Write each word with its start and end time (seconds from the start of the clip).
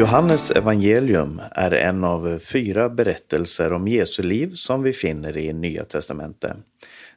Johannes 0.00 0.50
evangelium 0.50 1.40
är 1.50 1.70
en 1.70 2.04
av 2.04 2.38
fyra 2.38 2.88
berättelser 2.88 3.72
om 3.72 3.88
Jesu 3.88 4.22
liv 4.22 4.50
som 4.54 4.82
vi 4.82 4.92
finner 4.92 5.36
i 5.36 5.52
Nya 5.52 5.84
testamentet. 5.84 6.56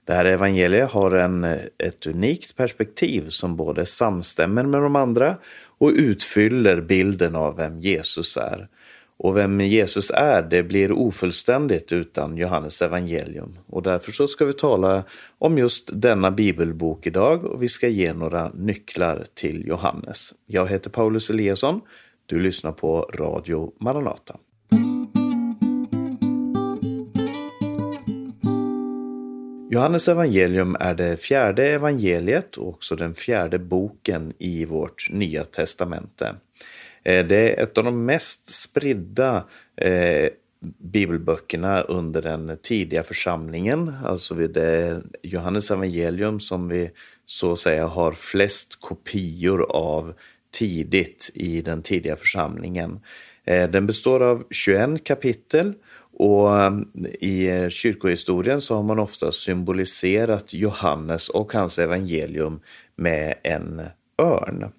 Det 0.05 0.13
här 0.13 0.25
evangeliet 0.25 0.89
har 0.89 1.11
en, 1.11 1.43
ett 1.77 2.07
unikt 2.07 2.55
perspektiv 2.55 3.29
som 3.29 3.55
både 3.55 3.85
samstämmer 3.85 4.63
med 4.63 4.81
de 4.81 4.95
andra 4.95 5.35
och 5.77 5.89
utfyller 5.89 6.81
bilden 6.81 7.35
av 7.35 7.55
vem 7.55 7.79
Jesus 7.79 8.37
är. 8.37 8.67
Och 9.17 9.37
vem 9.37 9.61
Jesus 9.61 10.11
är, 10.11 10.41
det 10.41 10.63
blir 10.63 10.91
ofullständigt 10.91 11.91
utan 11.91 12.37
Johannes 12.37 12.81
evangelium. 12.81 13.57
Och 13.67 13.83
därför 13.83 14.11
så 14.11 14.27
ska 14.27 14.45
vi 14.45 14.53
tala 14.53 15.03
om 15.39 15.57
just 15.57 15.89
denna 15.93 16.31
bibelbok 16.31 17.07
idag 17.07 17.45
och 17.45 17.63
vi 17.63 17.69
ska 17.69 17.87
ge 17.87 18.13
några 18.13 18.49
nycklar 18.53 19.25
till 19.33 19.67
Johannes. 19.67 20.33
Jag 20.45 20.67
heter 20.67 20.89
Paulus 20.89 21.29
Eliasson. 21.29 21.81
Du 22.33 22.39
lyssnar 22.39 22.71
på 22.71 23.01
Radio 23.01 23.73
Maranata. 23.79 24.37
Johannes 29.71 30.07
evangelium 30.07 30.77
är 30.79 30.95
det 30.95 31.17
fjärde 31.17 31.67
evangeliet 31.67 32.57
och 32.57 32.69
också 32.69 32.95
den 32.95 33.13
fjärde 33.13 33.59
boken 33.59 34.33
i 34.39 34.65
vårt 34.65 35.07
nya 35.11 35.43
testamente. 35.43 36.35
Eh, 37.03 37.25
det 37.25 37.59
är 37.59 37.63
ett 37.63 37.77
av 37.77 37.83
de 37.83 38.05
mest 38.05 38.49
spridda 38.49 39.43
eh, 39.75 40.29
bibelböckerna 40.77 41.81
under 41.81 42.21
den 42.21 42.57
tidiga 42.61 43.03
församlingen. 43.03 43.93
Alltså 44.05 44.35
det 44.35 44.63
är 44.63 45.01
Johannes 45.23 45.71
evangelium 45.71 46.39
som 46.39 46.69
vi 46.69 46.91
så 47.25 47.51
att 47.51 47.59
säga 47.59 47.85
har 47.85 48.11
flest 48.11 48.81
kopior 48.81 49.65
av 49.69 50.13
tidigt 50.53 51.31
i 51.33 51.61
den 51.61 51.81
tidiga 51.81 52.15
församlingen. 52.15 52.99
Eh, 53.45 53.69
den 53.69 53.87
består 53.87 54.23
av 54.23 54.43
21 54.51 55.03
kapitel 55.03 55.73
och 56.13 56.57
eh, 56.57 56.71
i 57.21 57.67
kyrkohistorien 57.69 58.61
så 58.61 58.75
har 58.75 58.83
man 58.83 58.99
ofta 58.99 59.31
symboliserat 59.31 60.53
Johannes 60.53 61.29
och 61.29 61.53
hans 61.53 61.79
evangelium 61.79 62.59
med 62.95 63.33
en 63.43 63.81
örn. 64.21 64.71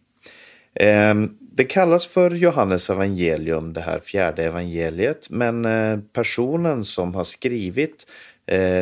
Ehm, 0.74 1.36
det 1.40 1.64
kallas 1.64 2.06
för 2.06 2.30
Johannes 2.30 2.90
evangelium, 2.90 3.72
det 3.72 3.80
här 3.80 4.00
fjärde 4.00 4.44
evangeliet, 4.44 5.30
men 5.30 5.64
eh, 5.64 5.98
personen 6.12 6.84
som 6.84 7.14
har 7.14 7.24
skrivit 7.24 8.06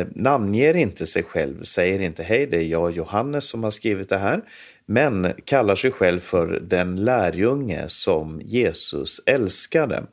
namnger 0.09 0.73
inte 0.75 1.07
sig 1.07 1.23
själv, 1.23 1.63
säger 1.63 2.01
inte 2.01 2.23
hej, 2.23 2.47
det 2.47 2.57
är 2.57 2.67
jag 2.67 2.91
Johannes 2.91 3.45
som 3.45 3.63
har 3.63 3.71
skrivit 3.71 4.09
det 4.09 4.17
här, 4.17 4.41
men 4.85 5.33
kallar 5.45 5.75
sig 5.75 5.91
själv 5.91 6.19
för 6.19 6.59
den 6.61 6.95
lärjunge 6.95 7.83
som 7.87 8.41
Jesus 8.43 9.21
älskade. 9.25 10.03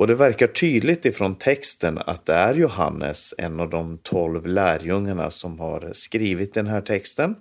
Och 0.00 0.06
det 0.06 0.14
verkar 0.14 0.46
tydligt 0.46 1.06
ifrån 1.06 1.34
texten 1.34 1.98
att 1.98 2.26
det 2.26 2.32
är 2.32 2.54
Johannes, 2.54 3.34
en 3.38 3.60
av 3.60 3.70
de 3.70 3.98
tolv 3.98 4.46
lärjungarna 4.46 5.30
som 5.30 5.60
har 5.60 5.90
skrivit 5.92 6.54
den 6.54 6.66
här 6.66 6.80
texten. 6.80 7.36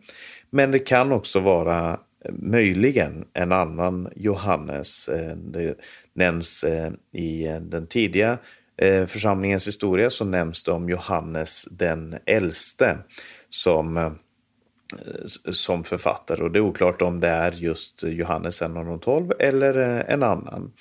Men 0.50 0.72
det 0.72 0.80
kan 0.80 1.12
också 1.12 1.40
vara 1.40 2.00
eh, 2.26 2.32
möjligen 2.32 3.26
en 3.34 3.52
annan 3.52 4.10
Johannes. 4.16 5.08
Eh, 5.10 5.36
det 5.36 5.76
nämns 6.14 6.64
eh, 6.64 6.92
i 7.14 7.60
den 7.62 7.88
tidiga 7.88 8.38
församlingens 9.08 9.68
historia 9.68 10.10
så 10.10 10.26
nämns 10.26 10.64
det 10.64 10.72
om 10.72 10.90
Johannes 10.90 11.68
den 11.72 12.16
äldste 12.26 12.98
som, 13.50 14.16
Eh, 14.94 15.52
som 15.52 15.84
författare 15.84 16.44
och 16.44 16.52
det 16.52 16.60
är 16.60 16.64
oklart 16.64 17.02
om 17.02 17.20
det 17.20 17.28
är 17.28 17.52
just 17.52 18.04
Johannes 18.04 18.62
en 18.62 18.78
av 18.78 18.86
de 18.86 19.00
tolv 19.00 19.32
eller 19.40 19.78
eh, 19.78 20.14
en 20.14 20.24
annan. 20.24 20.72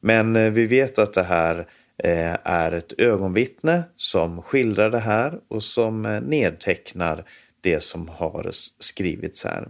Men 0.00 0.36
eh, 0.36 0.50
vi 0.50 0.66
vet 0.66 0.98
att 0.98 1.14
det 1.14 1.22
här 1.22 1.68
är 2.02 2.72
ett 2.72 2.92
ögonvittne 2.98 3.82
som 3.96 4.42
skildrar 4.42 4.90
det 4.90 4.98
här 4.98 5.38
och 5.48 5.62
som 5.62 6.02
nedtecknar 6.02 7.24
det 7.60 7.82
som 7.82 8.08
har 8.08 8.50
skrivits 8.78 9.44
här. 9.44 9.68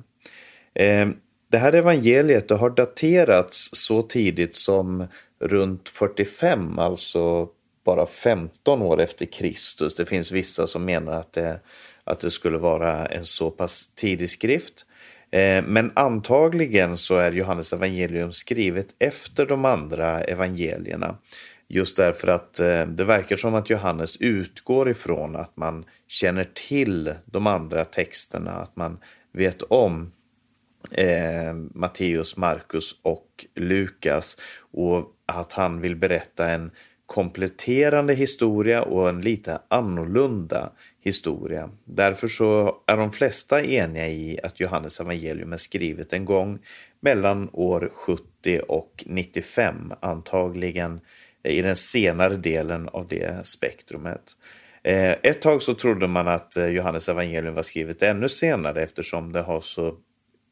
Det 1.50 1.59
här 1.59 1.72
evangeliet 1.72 2.48
det 2.48 2.54
har 2.54 2.70
daterats 2.70 3.70
så 3.72 4.03
tidigt 4.03 4.54
som 4.54 5.06
runt 5.41 5.88
45, 5.88 6.78
alltså 6.78 7.48
bara 7.84 8.06
15 8.06 8.82
år 8.82 9.00
efter 9.00 9.26
Kristus. 9.26 9.94
Det 9.94 10.06
finns 10.06 10.32
vissa 10.32 10.66
som 10.66 10.84
menar 10.84 11.12
att 11.12 11.32
det, 11.32 11.60
att 12.10 12.21
det 12.21 12.31
skulle 12.31 12.59
vara 12.59 13.06
en 13.06 13.25
så 13.25 13.50
pass 13.50 13.93
tidig 13.94 14.31
skrift. 14.31 14.87
Eh, 15.31 15.65
men 15.65 15.93
antagligen 15.94 16.97
så 16.97 17.16
är 17.16 17.32
Johannes 17.32 17.72
evangelium 17.72 18.32
skrivet 18.32 18.87
efter 18.98 19.47
de 19.47 19.65
andra 19.65 20.20
evangelierna. 20.20 21.16
Just 21.69 21.97
därför 21.97 22.28
att 22.28 22.60
eh, 22.60 22.87
det 22.87 23.04
verkar 23.04 23.37
som 23.37 23.54
att 23.54 23.70
Johannes 23.70 24.16
utgår 24.16 24.91
ifrån 24.91 25.37
att 25.37 25.56
man 25.56 25.84
känner 26.09 26.44
till 26.54 27.15
de 27.25 27.47
andra 27.47 27.84
texterna, 27.84 28.50
att 28.50 28.76
man 28.76 28.99
vet 29.32 29.62
om 29.62 30.12
eh, 30.93 31.54
Matteus, 31.75 32.37
Markus 32.37 32.97
och 33.03 33.47
Lukas 33.54 34.37
och 34.72 35.06
att 35.26 35.53
han 35.53 35.81
vill 35.81 35.97
berätta 35.97 36.49
en 36.49 36.70
kompletterande 37.10 38.15
historia 38.15 38.82
och 38.82 39.09
en 39.09 39.21
lite 39.21 39.59
annorlunda 39.69 40.72
historia. 41.00 41.71
Därför 41.84 42.28
så 42.28 42.76
är 42.87 42.97
de 42.97 43.12
flesta 43.12 43.65
eniga 43.65 44.09
i 44.09 44.38
att 44.43 44.60
Johannes 44.60 45.00
evangelium 45.00 45.53
är 45.53 45.56
skrivet 45.56 46.12
en 46.12 46.25
gång 46.25 46.59
mellan 47.00 47.50
år 47.53 47.91
70 47.94 48.60
och 48.69 49.04
95, 49.06 49.93
antagligen 50.00 51.00
i 51.44 51.62
den 51.62 51.76
senare 51.76 52.37
delen 52.37 52.88
av 52.88 53.09
det 53.09 53.47
spektrumet. 53.47 54.22
Eh, 54.82 55.10
ett 55.10 55.43
tag 55.43 55.62
så 55.62 55.75
trodde 55.75 56.06
man 56.06 56.28
att 56.28 56.56
eh, 56.56 56.66
Johannes 56.66 57.09
evangelium 57.09 57.54
var 57.54 57.62
skrivet 57.62 58.03
ännu 58.03 58.28
senare 58.28 58.82
eftersom 58.82 59.32
det 59.32 59.43
har 59.43 59.60
så 59.60 59.94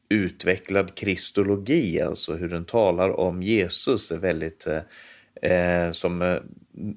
utvecklad 0.09 0.95
kristologi, 0.95 2.01
alltså 2.01 2.33
hur 2.35 2.49
den 2.49 2.65
talar 2.65 3.19
om 3.19 3.43
Jesus 3.43 4.11
är 4.11 4.17
väldigt, 4.17 4.67
eh, 4.67 4.79
eh, 5.41 5.91
som 5.91 6.21
eh, 6.21 6.37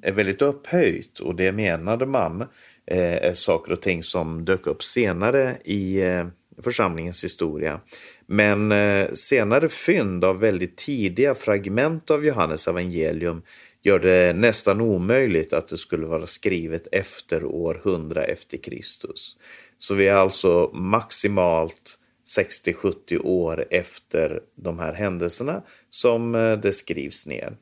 är 0.03 0.13
väldigt 0.13 0.43
upphöjt 0.43 1.19
och 1.19 1.37
det 1.37 1.53
menade 1.53 2.07
man 2.07 2.41
eh, 2.87 3.15
är 3.15 3.33
saker 3.33 3.73
och 3.73 3.83
ting 3.83 4.03
som 4.03 4.45
dök 4.45 4.67
upp 4.67 4.83
senare 4.83 5.57
i 5.65 6.01
eh, 6.01 6.27
församlingens 6.63 7.25
historia. 7.25 7.81
Men 8.27 8.73
eh, 8.73 9.09
senare 9.13 9.69
fynd 9.69 10.25
av 10.25 10.39
väldigt 10.39 10.77
tidiga 10.77 11.35
fragment 11.35 12.11
av 12.11 12.25
Johannes 12.25 12.69
evangelium 12.69 13.43
gör 13.83 13.99
det 13.99 14.33
nästan 14.33 14.81
omöjligt 14.81 15.53
att 15.53 15.69
det 15.69 15.79
skulle 15.79 16.07
vara 16.07 16.27
skrivet 16.27 16.89
efter 16.93 17.45
år 17.45 17.81
100 17.85 18.25
efter 18.25 18.59
Kristus. 18.59 19.37
Så 19.79 19.95
vi 19.95 20.09
är 20.09 20.15
alltså 20.15 20.71
maximalt 20.75 21.99
60-70 22.37 23.19
år 23.25 23.67
efter 23.71 24.41
de 24.55 24.79
här 24.79 24.93
händelserna 24.93 25.63
som 25.91 26.35
eh, 26.35 26.59
det 26.59 26.73
skrivs 26.73 27.27
ner. 27.27 27.57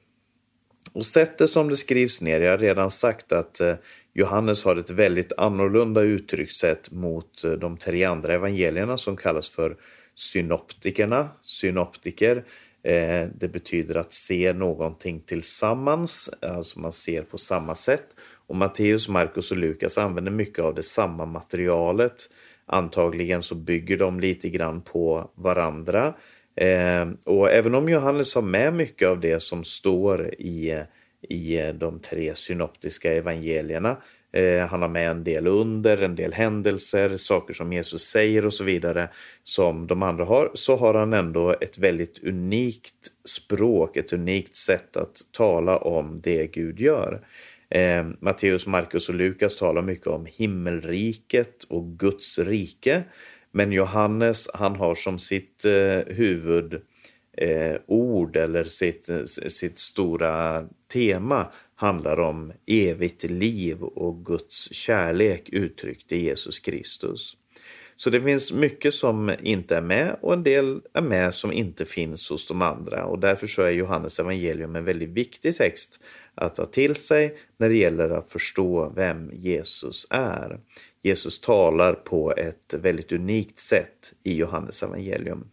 Och 0.92 1.06
sättet 1.06 1.50
som 1.50 1.68
det 1.68 1.76
skrivs 1.76 2.20
ner, 2.20 2.40
jag 2.40 2.50
har 2.50 2.58
redan 2.58 2.90
sagt 2.90 3.32
att 3.32 3.60
eh, 3.60 3.74
Johannes 4.14 4.64
har 4.64 4.76
ett 4.76 4.90
väldigt 4.90 5.32
annorlunda 5.36 6.00
uttryckssätt 6.00 6.90
mot 6.90 7.44
eh, 7.44 7.52
de 7.52 7.76
tre 7.76 8.04
andra 8.04 8.34
evangelierna 8.34 8.96
som 8.96 9.16
kallas 9.16 9.50
för 9.50 9.76
synoptikerna, 10.14 11.28
synoptiker. 11.40 12.36
Eh, 12.82 13.28
det 13.38 13.48
betyder 13.52 13.94
att 13.94 14.12
se 14.12 14.52
någonting 14.52 15.20
tillsammans, 15.20 16.30
alltså 16.42 16.80
man 16.80 16.92
ser 16.92 17.22
på 17.22 17.38
samma 17.38 17.74
sätt. 17.74 18.06
Och 18.46 18.56
Matteus, 18.56 19.08
Markus 19.08 19.50
och 19.50 19.56
Lukas 19.56 19.98
använder 19.98 20.32
mycket 20.32 20.64
av 20.64 20.74
det 20.74 20.82
samma 20.82 21.26
materialet 21.26 22.28
Antagligen 22.72 23.42
så 23.42 23.54
bygger 23.54 23.96
de 23.96 24.20
lite 24.20 24.48
grann 24.48 24.80
på 24.80 25.30
varandra. 25.34 26.14
Eh, 26.60 27.08
och 27.24 27.50
även 27.50 27.74
om 27.74 27.88
Johannes 27.88 28.34
har 28.34 28.42
med 28.42 28.74
mycket 28.74 29.08
av 29.08 29.20
det 29.20 29.42
som 29.42 29.64
står 29.64 30.34
i, 30.34 30.84
i 31.28 31.72
de 31.74 31.98
tre 31.98 32.34
synoptiska 32.34 33.12
evangelierna 33.12 33.96
eh, 34.32 34.66
han 34.66 34.82
har 34.82 34.88
med 34.88 35.10
en 35.10 35.24
del 35.24 35.46
under, 35.46 36.02
en 36.02 36.16
del 36.16 36.32
händelser, 36.32 37.16
saker 37.16 37.54
som 37.54 37.72
Jesus 37.72 38.02
säger 38.02 38.46
och 38.46 38.54
så 38.54 38.64
vidare 38.64 39.08
som 39.42 39.86
de 39.86 40.02
andra 40.02 40.24
har, 40.24 40.50
så 40.54 40.76
har 40.76 40.94
han 40.94 41.12
ändå 41.12 41.56
ett 41.60 41.78
väldigt 41.78 42.24
unikt 42.24 43.08
språk, 43.24 43.96
ett 43.96 44.12
unikt 44.12 44.56
sätt 44.56 44.96
att 44.96 45.16
tala 45.32 45.76
om 45.78 46.20
det 46.20 46.46
Gud 46.46 46.80
gör. 46.80 47.20
Eh, 47.70 48.06
Matteus, 48.18 48.66
Markus 48.66 49.08
och 49.08 49.14
Lukas 49.14 49.56
talar 49.56 49.82
mycket 49.82 50.06
om 50.06 50.26
himmelriket 50.26 51.64
och 51.68 51.84
Guds 51.98 52.38
rike. 52.38 53.02
Men 53.52 53.72
Johannes, 53.72 54.48
han 54.54 54.76
har 54.76 54.94
som 54.94 55.18
sitt 55.18 55.64
eh, 55.64 56.14
huvudord 56.14 56.74
eh, 58.36 58.42
eller 58.42 58.64
sitt, 58.64 59.08
eh, 59.08 59.24
sitt 59.24 59.78
stora 59.78 60.66
tema 60.92 61.46
handlar 61.74 62.20
om 62.20 62.52
evigt 62.66 63.24
liv 63.24 63.82
och 63.82 64.26
Guds 64.26 64.72
kärlek 64.72 65.48
uttryckt 65.52 66.12
i 66.12 66.24
Jesus 66.24 66.58
Kristus. 66.58 67.36
Så 67.96 68.10
det 68.10 68.20
finns 68.20 68.52
mycket 68.52 68.94
som 68.94 69.32
inte 69.42 69.76
är 69.76 69.80
med 69.80 70.16
och 70.20 70.32
en 70.32 70.42
del 70.42 70.80
är 70.94 71.02
med 71.02 71.34
som 71.34 71.52
inte 71.52 71.84
finns 71.84 72.30
hos 72.30 72.48
de 72.48 72.62
andra. 72.62 73.04
Och 73.04 73.18
därför 73.18 73.46
så 73.46 73.62
är 73.62 73.70
Johannes 73.70 74.18
evangelium 74.18 74.76
en 74.76 74.84
väldigt 74.84 75.08
viktig 75.08 75.56
text 75.56 76.00
att 76.34 76.54
ta 76.54 76.66
till 76.66 76.96
sig 76.96 77.38
när 77.56 77.68
det 77.68 77.76
gäller 77.76 78.10
att 78.10 78.30
förstå 78.30 78.92
vem 78.96 79.30
Jesus 79.32 80.06
är. 80.10 80.60
Jesus 81.02 81.40
talar 81.40 81.92
på 81.92 82.34
ett 82.36 82.74
väldigt 82.74 83.12
unikt 83.12 83.58
sätt 83.58 84.12
i 84.22 84.34
Johannes 84.34 84.82
evangelium. 84.82 85.50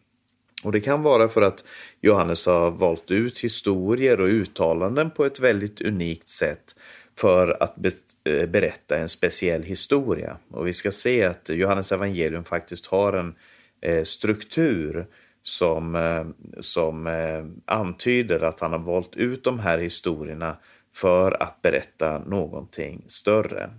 Och 0.64 0.72
det 0.72 0.80
kan 0.80 1.04
vara 1.04 1.30
för 1.30 1.42
att 1.42 1.64
Johannes 2.02 2.46
har 2.46 2.72
valt 2.72 3.12
ut 3.12 3.40
historier 3.40 4.22
och 4.22 4.28
uttalanden 4.28 5.12
på 5.12 5.26
ett 5.26 5.40
väldigt 5.40 5.82
unikt 5.82 6.30
sätt 6.30 6.76
för 7.16 7.64
att 7.64 7.78
eh, 8.24 8.50
berätta 8.50 8.98
en 8.98 9.10
speciell 9.10 9.64
historia. 9.64 10.38
Och 10.52 10.68
vi 10.68 10.74
ska 10.74 10.92
se 10.92 11.24
att 11.24 11.50
Johannes 11.50 11.92
evangelium 11.92 12.44
faktiskt 12.44 12.86
har 12.86 13.14
en 13.14 13.36
eh, 13.82 14.04
struktur 14.04 15.08
som, 15.42 15.96
eh, 15.96 16.26
som 16.60 17.08
eh, 17.08 17.46
antyder 17.76 18.44
att 18.44 18.60
han 18.60 18.72
har 18.72 18.80
valt 18.80 19.16
ut 19.16 19.44
de 19.44 19.60
här 19.60 19.78
historierna 19.78 20.58
för 20.94 21.44
att 21.44 21.62
berätta 21.62 22.20
någonting 22.20 23.04
större. 23.08 23.70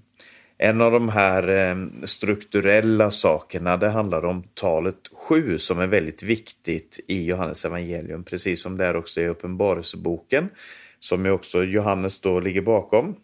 En 0.60 0.80
av 0.80 0.92
de 0.92 1.08
här 1.08 1.48
eh, 1.48 1.76
strukturella 2.04 3.10
sakerna 3.10 3.76
det 3.76 3.88
handlar 3.88 4.24
om 4.24 4.42
talet 4.54 5.08
7 5.28 5.58
som 5.58 5.78
är 5.78 5.86
väldigt 5.86 6.22
viktigt 6.22 7.00
i 7.08 7.24
Johannes 7.24 7.64
evangelium, 7.64 8.24
precis 8.24 8.62
som 8.62 8.76
det 8.76 8.84
är 8.84 8.96
också 8.96 9.20
i 9.20 9.28
Uppenbarelseboken, 9.28 10.48
som 10.98 11.24
ju 11.24 11.30
också 11.30 11.64
Johannes 11.64 12.20
då 12.20 12.40
ligger 12.40 12.62
bakom. 12.62 13.16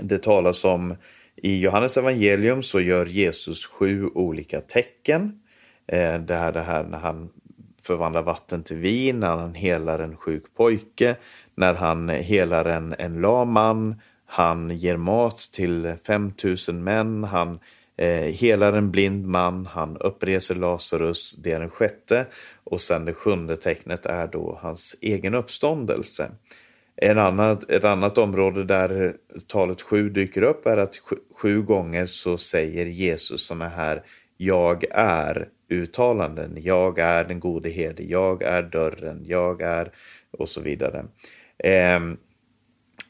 Det 0.00 0.22
talas 0.22 0.64
om 0.64 0.96
i 1.36 1.60
Johannes 1.60 1.96
evangelium 1.96 2.62
så 2.62 2.80
gör 2.80 3.06
Jesus 3.06 3.66
sju 3.66 4.06
olika 4.06 4.60
tecken. 4.60 5.40
Eh, 5.86 6.18
det 6.18 6.36
här, 6.36 6.52
det 6.52 6.62
här 6.62 6.84
när 6.84 6.98
han 6.98 7.30
förvandlar 7.82 8.22
vatten 8.22 8.62
till 8.62 8.76
vin, 8.76 9.20
när 9.20 9.36
han 9.36 9.54
helar 9.54 9.98
en 9.98 10.16
sjuk 10.16 10.44
pojke, 10.56 11.16
när 11.54 11.74
han 11.74 12.08
helar 12.08 12.64
en, 12.64 12.94
en 12.98 13.20
lam 13.20 13.52
man, 13.52 14.00
han 14.32 14.70
ger 14.70 14.96
mat 14.96 15.38
till 15.52 15.94
5000 16.06 16.84
män, 16.84 17.24
han 17.24 17.58
eh, 17.96 18.08
helar 18.08 18.72
en 18.72 18.90
blind 18.90 19.26
man, 19.26 19.66
han 19.66 19.96
uppreser 19.96 20.54
Lazarus, 20.54 21.32
det 21.32 21.52
är 21.52 21.60
den 21.60 21.70
sjätte. 21.70 22.26
Och 22.64 22.80
sen 22.80 23.04
det 23.04 23.14
sjunde 23.14 23.56
tecknet 23.56 24.06
är 24.06 24.26
då 24.26 24.58
hans 24.62 24.96
egen 25.00 25.34
uppståndelse. 25.34 26.30
En 26.96 27.18
annat, 27.18 27.70
ett 27.70 27.84
annat 27.84 28.18
område 28.18 28.64
där 28.64 29.14
talet 29.46 29.82
sju 29.82 30.08
dyker 30.08 30.42
upp 30.42 30.66
är 30.66 30.76
att 30.76 30.96
sju, 30.96 31.16
sju 31.34 31.62
gånger 31.62 32.06
så 32.06 32.38
säger 32.38 32.86
Jesus 32.86 33.46
sådana 33.46 33.68
här 33.68 34.02
jag 34.36 34.84
är 34.90 35.48
uttalanden. 35.68 36.58
Jag 36.62 36.98
är 36.98 37.24
den 37.24 37.40
gode 37.40 37.70
herde, 37.70 38.02
jag 38.02 38.42
är 38.42 38.62
dörren, 38.62 39.24
jag 39.26 39.62
är 39.62 39.92
och 40.30 40.48
så 40.48 40.60
vidare. 40.60 41.04
Eh, 41.58 42.00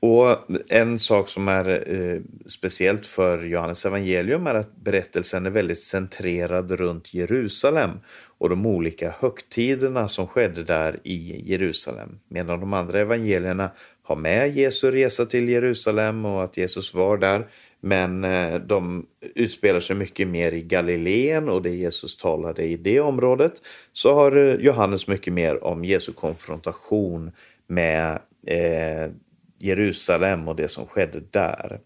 och 0.00 0.38
en 0.69 0.99
sak 0.99 1.29
som 1.29 1.49
är 1.49 1.94
eh, 1.94 2.20
speciellt 2.47 3.06
för 3.06 3.44
Johannes 3.44 3.87
evangelium 3.87 4.47
är 4.47 4.55
att 4.55 4.76
berättelsen 4.76 5.47
är 5.47 5.50
väldigt 5.50 5.82
centrerad 5.82 6.70
runt 6.70 7.14
Jerusalem 7.14 7.91
och 8.38 8.49
de 8.49 8.67
olika 8.67 9.14
högtiderna 9.19 10.08
som 10.08 10.26
skedde 10.26 10.62
där 10.64 11.00
i 11.05 11.50
Jerusalem. 11.50 12.19
Medan 12.29 12.61
de 12.61 12.73
andra 12.73 13.00
evangelierna 13.00 13.70
har 14.02 14.17
med 14.17 14.56
Jesu 14.56 14.91
resa 14.91 15.25
till 15.26 15.49
Jerusalem 15.49 16.25
och 16.25 16.44
att 16.44 16.56
Jesus 16.56 16.94
var 16.94 17.19
där. 17.19 17.46
Men 17.81 18.25
eh, 18.25 18.55
de 18.55 19.06
utspelar 19.35 19.81
sig 19.81 19.96
mycket 19.96 20.29
mer 20.29 20.53
i 20.53 20.62
Galileen 20.62 21.49
och 21.49 21.62
det 21.62 21.70
Jesus 21.70 22.17
talade 22.17 22.64
i 22.64 22.76
det 22.76 23.00
området. 23.00 23.53
Så 23.93 24.14
har 24.14 24.37
eh, 24.37 24.55
Johannes 24.55 25.08
mycket 25.08 25.32
mer 25.32 25.64
om 25.64 25.85
Jesu 25.85 26.12
konfrontation 26.12 27.32
med 27.67 28.19
eh, 28.46 29.11
Jerusalem 29.60 30.48
och 30.48 30.56
det 30.56 30.68
som 30.68 30.86
skedde 30.86 31.20
där. 31.30 31.80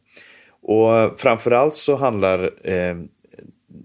Och 0.63 1.21
framförallt 1.21 1.75
så 1.75 1.95
handlar 1.95 2.69
eh, 2.69 2.97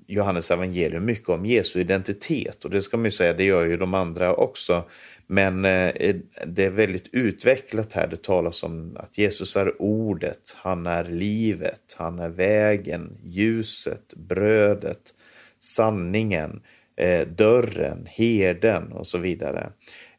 Johannes 0.07 0.51
evangelium 0.51 1.05
mycket 1.05 1.29
om 1.29 1.45
Jesu 1.45 1.81
identitet 1.81 2.65
och 2.65 2.71
det 2.71 2.81
ska 2.81 2.97
man 2.97 3.05
ju 3.05 3.11
säga, 3.11 3.33
det 3.33 3.43
gör 3.43 3.65
ju 3.65 3.77
de 3.77 3.93
andra 3.93 4.33
också. 4.33 4.83
Men 5.27 5.65
eh, 5.65 6.15
det 6.45 6.65
är 6.65 6.69
väldigt 6.69 7.09
utvecklat 7.11 7.93
här. 7.93 8.07
Det 8.07 8.23
talas 8.23 8.63
om 8.63 8.97
att 8.99 9.17
Jesus 9.17 9.55
är 9.55 9.81
ordet, 9.81 10.55
han 10.55 10.87
är 10.87 11.03
livet, 11.03 11.95
han 11.97 12.19
är 12.19 12.29
vägen, 12.29 13.17
ljuset, 13.23 14.13
brödet, 14.15 15.13
sanningen, 15.59 16.61
eh, 16.97 17.27
dörren, 17.27 18.07
herden 18.11 18.91
och 18.91 19.07
så 19.07 19.17
vidare. 19.17 19.71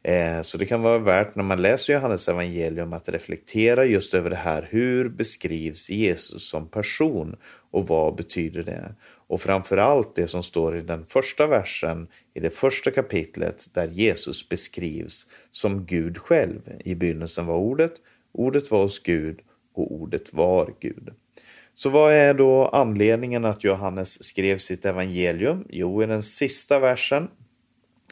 Eh, 0.03 0.41
så 0.41 0.57
det 0.57 0.65
kan 0.65 0.81
vara 0.81 0.97
värt 0.97 1.35
när 1.35 1.43
man 1.43 1.61
läser 1.61 1.93
Johannes 1.93 2.29
evangelium 2.29 2.93
att 2.93 3.09
reflektera 3.09 3.85
just 3.85 4.13
över 4.13 4.29
det 4.29 4.35
här. 4.35 4.67
Hur 4.71 5.09
beskrivs 5.09 5.89
Jesus 5.89 6.49
som 6.49 6.67
person 6.67 7.35
och 7.71 7.87
vad 7.87 8.15
betyder 8.15 8.63
det? 8.63 8.95
Och 9.27 9.41
framförallt 9.41 10.15
det 10.15 10.27
som 10.27 10.43
står 10.43 10.77
i 10.77 10.81
den 10.81 11.05
första 11.05 11.47
versen 11.47 12.07
i 12.33 12.39
det 12.39 12.49
första 12.49 12.91
kapitlet 12.91 13.65
där 13.73 13.87
Jesus 13.87 14.49
beskrivs 14.49 15.27
som 15.51 15.85
Gud 15.85 16.17
själv. 16.17 16.61
I 16.85 16.95
begynnelsen 16.95 17.45
var 17.45 17.57
ordet, 17.57 17.93
ordet 18.31 18.71
var 18.71 18.83
hos 18.83 19.03
Gud 19.03 19.39
och 19.73 19.91
ordet 19.93 20.33
var 20.33 20.73
Gud. 20.79 21.09
Så 21.73 21.89
vad 21.89 22.13
är 22.13 22.33
då 22.33 22.67
anledningen 22.67 23.45
att 23.45 23.63
Johannes 23.63 24.23
skrev 24.23 24.57
sitt 24.57 24.85
evangelium? 24.85 25.65
Jo, 25.69 26.03
i 26.03 26.05
den 26.05 26.23
sista 26.23 26.79
versen 26.79 27.27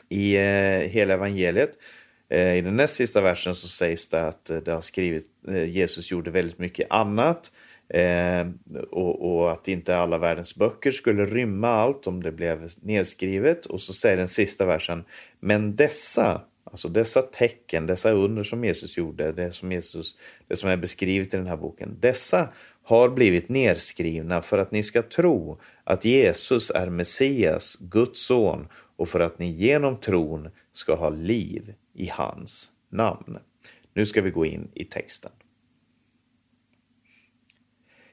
i 0.10 0.36
eh, 0.36 0.90
hela 0.90 1.14
evangeliet. 1.14 1.72
Eh, 2.30 2.58
I 2.58 2.62
den 2.62 2.76
näst 2.76 2.96
sista 2.96 3.22
versen 3.22 3.56
så 3.56 3.68
sägs 3.68 4.10
det 4.10 4.28
att 4.28 4.50
eh, 4.50 4.58
det 4.58 4.72
har 4.72 4.82
skrivit, 4.82 5.28
eh, 5.48 5.64
Jesus 5.64 6.12
gjorde 6.12 6.32
väldigt 6.32 6.60
mycket 6.60 6.88
annat. 6.90 7.52
Eh, 7.94 8.48
och, 8.92 9.32
och, 9.32 9.52
att 9.52 9.68
inte 9.68 9.98
alla 9.98 10.18
världens 10.18 10.56
böcker 10.56 10.92
skulle 10.92 11.26
rymma 11.26 11.68
allt 11.68 12.08
om 12.08 12.24
det 12.24 12.32
blev 12.32 12.70
nedskrivet. 12.82 13.66
Och 13.66 13.82
så 13.82 13.94
säger 13.94 14.18
den 14.18 14.28
sista 14.28 14.66
versen, 14.66 15.04
men 15.40 15.76
dessa, 15.76 16.42
alltså 16.64 16.90
dessa 16.90 17.22
tecken, 17.22 17.88
dessa 17.88 18.12
under 18.12 18.44
som 18.44 18.66
Jesus 18.66 18.98
gjorde, 18.98 19.32
det 19.32 19.52
som, 19.52 19.72
Jesus, 19.72 20.18
det 20.48 20.56
som 20.56 20.70
är 20.70 20.78
beskrivet 20.78 21.34
i 21.34 21.38
den 21.38 21.48
här 21.48 21.58
boken, 21.58 21.98
dessa 22.00 22.50
har 22.84 23.10
blivit 23.10 23.50
nedskrivna 23.50 24.42
för 24.42 24.58
att 24.58 24.72
ni 24.72 24.84
ska 24.84 25.02
tro 25.02 25.60
att 25.84 26.06
Jesus 26.06 26.72
är 26.72 26.90
Messias, 26.90 27.78
Guds 27.80 28.26
son 28.26 28.68
och 29.00 29.10
för 29.10 29.20
att 29.20 29.40
ni 29.40 29.50
genom 29.52 30.00
tron 30.00 30.50
ska 30.72 30.96
ha 30.96 31.10
liv 31.10 31.74
i 31.94 32.10
hans 32.10 32.72
namn. 32.90 33.38
Nu 33.94 34.06
ska 34.06 34.22
vi 34.22 34.32
gå 34.32 34.46
in 34.46 34.72
i 34.74 34.86
texten. 34.86 35.32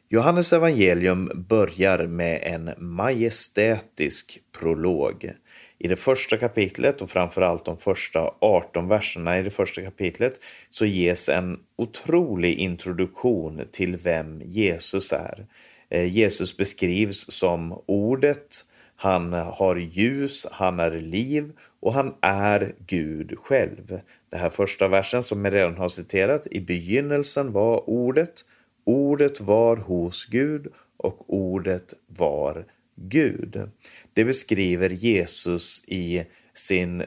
Johannes 0.09 0.53
evangelium 0.53 1.45
börjar 1.49 2.07
med 2.07 2.43
en 2.43 2.71
majestätisk 2.79 4.41
prolog. 4.59 5.33
I 5.79 5.89
det 5.89 5.97
första 5.97 6.37
kapitlet 6.37 7.03
och 7.03 7.11
framförallt 7.11 7.65
de 7.65 7.77
första 7.77 8.35
18 8.41 8.89
verserna 8.89 9.39
i 9.39 9.43
det 9.43 9.51
första 9.51 9.83
kapitlet 9.83 10.41
så 10.69 10.87
ges 10.87 11.29
en 11.29 11.59
otrolig 11.77 12.59
introduktion 12.59 13.63
till 13.73 13.97
vem 13.97 14.43
Jesus 14.45 15.13
är. 15.13 15.47
Eh, 15.89 16.17
Jesus 16.17 16.57
beskrivs 16.57 17.31
som 17.33 17.83
ordet, 17.87 18.65
han 18.97 19.33
har 19.33 19.77
ljus, 19.77 20.47
han 20.51 20.81
är 20.81 20.91
liv 20.91 21.53
och 21.81 21.93
han 21.93 22.15
är 22.21 22.75
Gud 22.87 23.39
själv. 23.39 24.01
Det 24.31 24.37
här 24.37 24.51
första 24.51 24.89
versen 24.89 25.23
som 25.23 25.45
jag 25.45 25.55
redan 25.55 25.77
har 25.77 25.89
citerat, 25.89 26.47
i 26.47 26.61
begynnelsen 26.61 27.53
var 27.53 27.91
ordet, 27.91 28.45
ordet 28.85 29.41
var 29.41 29.77
hos 29.77 30.27
Gud 30.27 30.67
och 30.97 31.35
ordet 31.35 31.95
var 32.07 32.65
Gud. 32.97 33.71
Det 34.13 34.25
beskriver 34.25 34.91
Jesus 34.91 35.85
i 35.87 36.25
sin, 36.59 37.03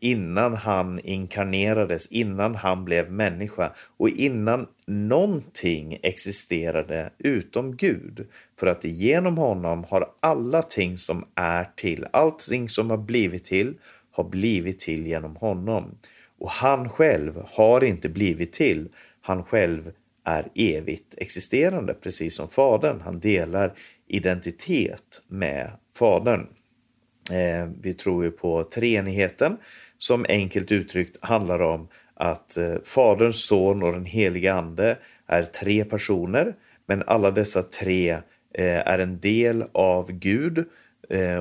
innan 0.00 0.54
han 0.54 1.00
inkarnerades, 1.00 2.06
innan 2.06 2.54
han 2.54 2.84
blev 2.84 3.12
människa 3.12 3.72
och 3.96 4.08
innan 4.08 4.66
någonting 4.86 5.98
existerade 6.02 7.10
utom 7.18 7.76
Gud. 7.76 8.26
För 8.58 8.66
att 8.66 8.84
genom 8.84 9.38
honom 9.38 9.84
har 9.88 10.10
alla 10.20 10.62
ting 10.62 10.96
som 10.96 11.24
är 11.34 11.70
till, 11.76 12.06
allting 12.10 12.68
som 12.68 12.90
har 12.90 12.96
blivit 12.96 13.44
till, 13.44 13.74
har 14.12 14.24
blivit 14.24 14.80
till 14.80 15.06
genom 15.06 15.36
honom. 15.36 15.98
Och 16.38 16.50
han 16.50 16.88
själv 16.88 17.42
har 17.46 17.84
inte 17.84 18.08
blivit 18.08 18.52
till, 18.52 18.88
han 19.20 19.44
själv 19.44 19.92
är 20.24 20.48
evigt 20.54 21.14
existerande, 21.18 21.94
precis 21.94 22.36
som 22.36 22.48
Fadern. 22.48 23.00
Han 23.00 23.20
delar 23.20 23.72
identitet 24.08 25.22
med 25.28 25.70
Fadern. 25.96 26.46
Eh, 27.30 27.68
vi 27.80 27.94
tror 27.94 28.24
ju 28.24 28.30
på 28.30 28.64
treenigheten 28.64 29.56
som 29.98 30.26
enkelt 30.28 30.72
uttryckt 30.72 31.24
handlar 31.24 31.62
om 31.62 31.88
att 32.14 32.56
eh, 32.56 32.74
Fadern, 32.84 33.32
Son 33.32 33.82
och 33.82 33.92
den 33.92 34.04
helige 34.04 34.54
Ande 34.54 34.96
är 35.26 35.42
tre 35.42 35.84
personer, 35.84 36.54
men 36.86 37.02
alla 37.06 37.30
dessa 37.30 37.62
tre 37.62 38.10
eh, 38.54 38.88
är 38.88 38.98
en 38.98 39.20
del 39.20 39.64
av 39.72 40.12
Gud 40.12 40.64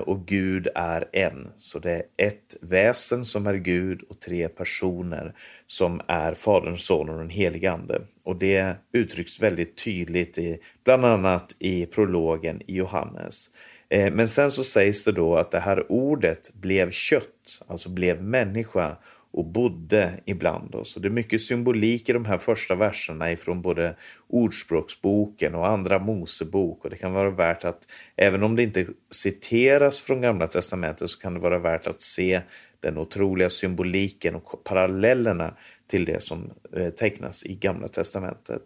och 0.06 0.26
Gud 0.26 0.68
är 0.76 1.06
en. 1.12 1.48
Så 1.58 1.80
det 1.80 1.92
är 1.92 2.04
ett 2.18 2.58
väsen 2.62 3.26
som 3.26 3.48
är 3.48 3.54
Gud 3.54 4.02
och 4.10 4.20
tre 4.20 4.48
personer 4.48 5.36
som 5.68 6.02
är 6.08 6.34
Fadern, 6.34 6.78
Sonen 6.78 7.14
och 7.14 7.20
den 7.20 7.30
helige 7.30 7.72
Ande. 7.72 8.02
Och 8.24 8.36
det 8.36 8.76
uttrycks 8.92 9.42
väldigt 9.42 9.84
tydligt 9.84 10.38
i, 10.38 10.60
bland 10.84 11.06
annat 11.06 11.56
i 11.60 11.86
prologen 11.86 12.62
i 12.68 12.76
Johannes. 12.76 13.52
Eh, 13.90 14.14
men 14.14 14.28
sen 14.28 14.52
så 14.52 14.64
sägs 14.64 15.04
det 15.04 15.12
då 15.12 15.36
att 15.36 15.52
det 15.52 15.60
här 15.60 15.92
ordet 15.92 16.54
blev 16.54 16.92
kött, 16.92 17.62
alltså 17.68 17.90
blev 17.90 18.24
människa 18.24 18.98
och 19.34 19.46
bodde 19.46 20.14
ibland 20.26 20.76
oss. 20.76 20.96
Och 20.96 21.02
det 21.02 21.08
är 21.08 21.10
mycket 21.10 21.42
symbolik 21.42 22.10
i 22.10 22.14
de 22.14 22.26
här 22.26 22.38
första 22.38 22.76
verserna 22.76 23.32
ifrån 23.32 23.62
både 23.62 23.96
Ordspråksboken 24.28 25.56
och 25.56 25.68
Andra 25.68 26.00
Mosebok. 26.00 26.84
Och 26.84 26.90
det 26.90 26.98
kan 26.98 27.14
vara 27.14 27.30
värt 27.30 27.64
att, 27.64 27.88
även 28.16 28.44
om 28.44 28.56
det 28.56 28.64
inte 28.64 28.88
citeras 29.12 30.02
från 30.02 30.22
Gamla 30.22 30.48
Testamentet, 30.48 31.10
så 31.10 31.20
kan 31.20 31.34
det 31.34 31.40
vara 31.40 31.60
värt 31.60 31.88
att 31.88 32.02
se 32.02 32.42
den 32.80 32.98
otroliga 32.98 33.50
symboliken 33.50 34.36
och 34.36 34.64
parallellerna 34.64 35.54
till 35.88 36.06
det 36.06 36.24
som 36.24 36.52
eh, 36.76 36.90
tecknas 36.90 37.46
i 37.46 37.56
Gamla 37.56 37.88
Testamentet. 37.88 38.62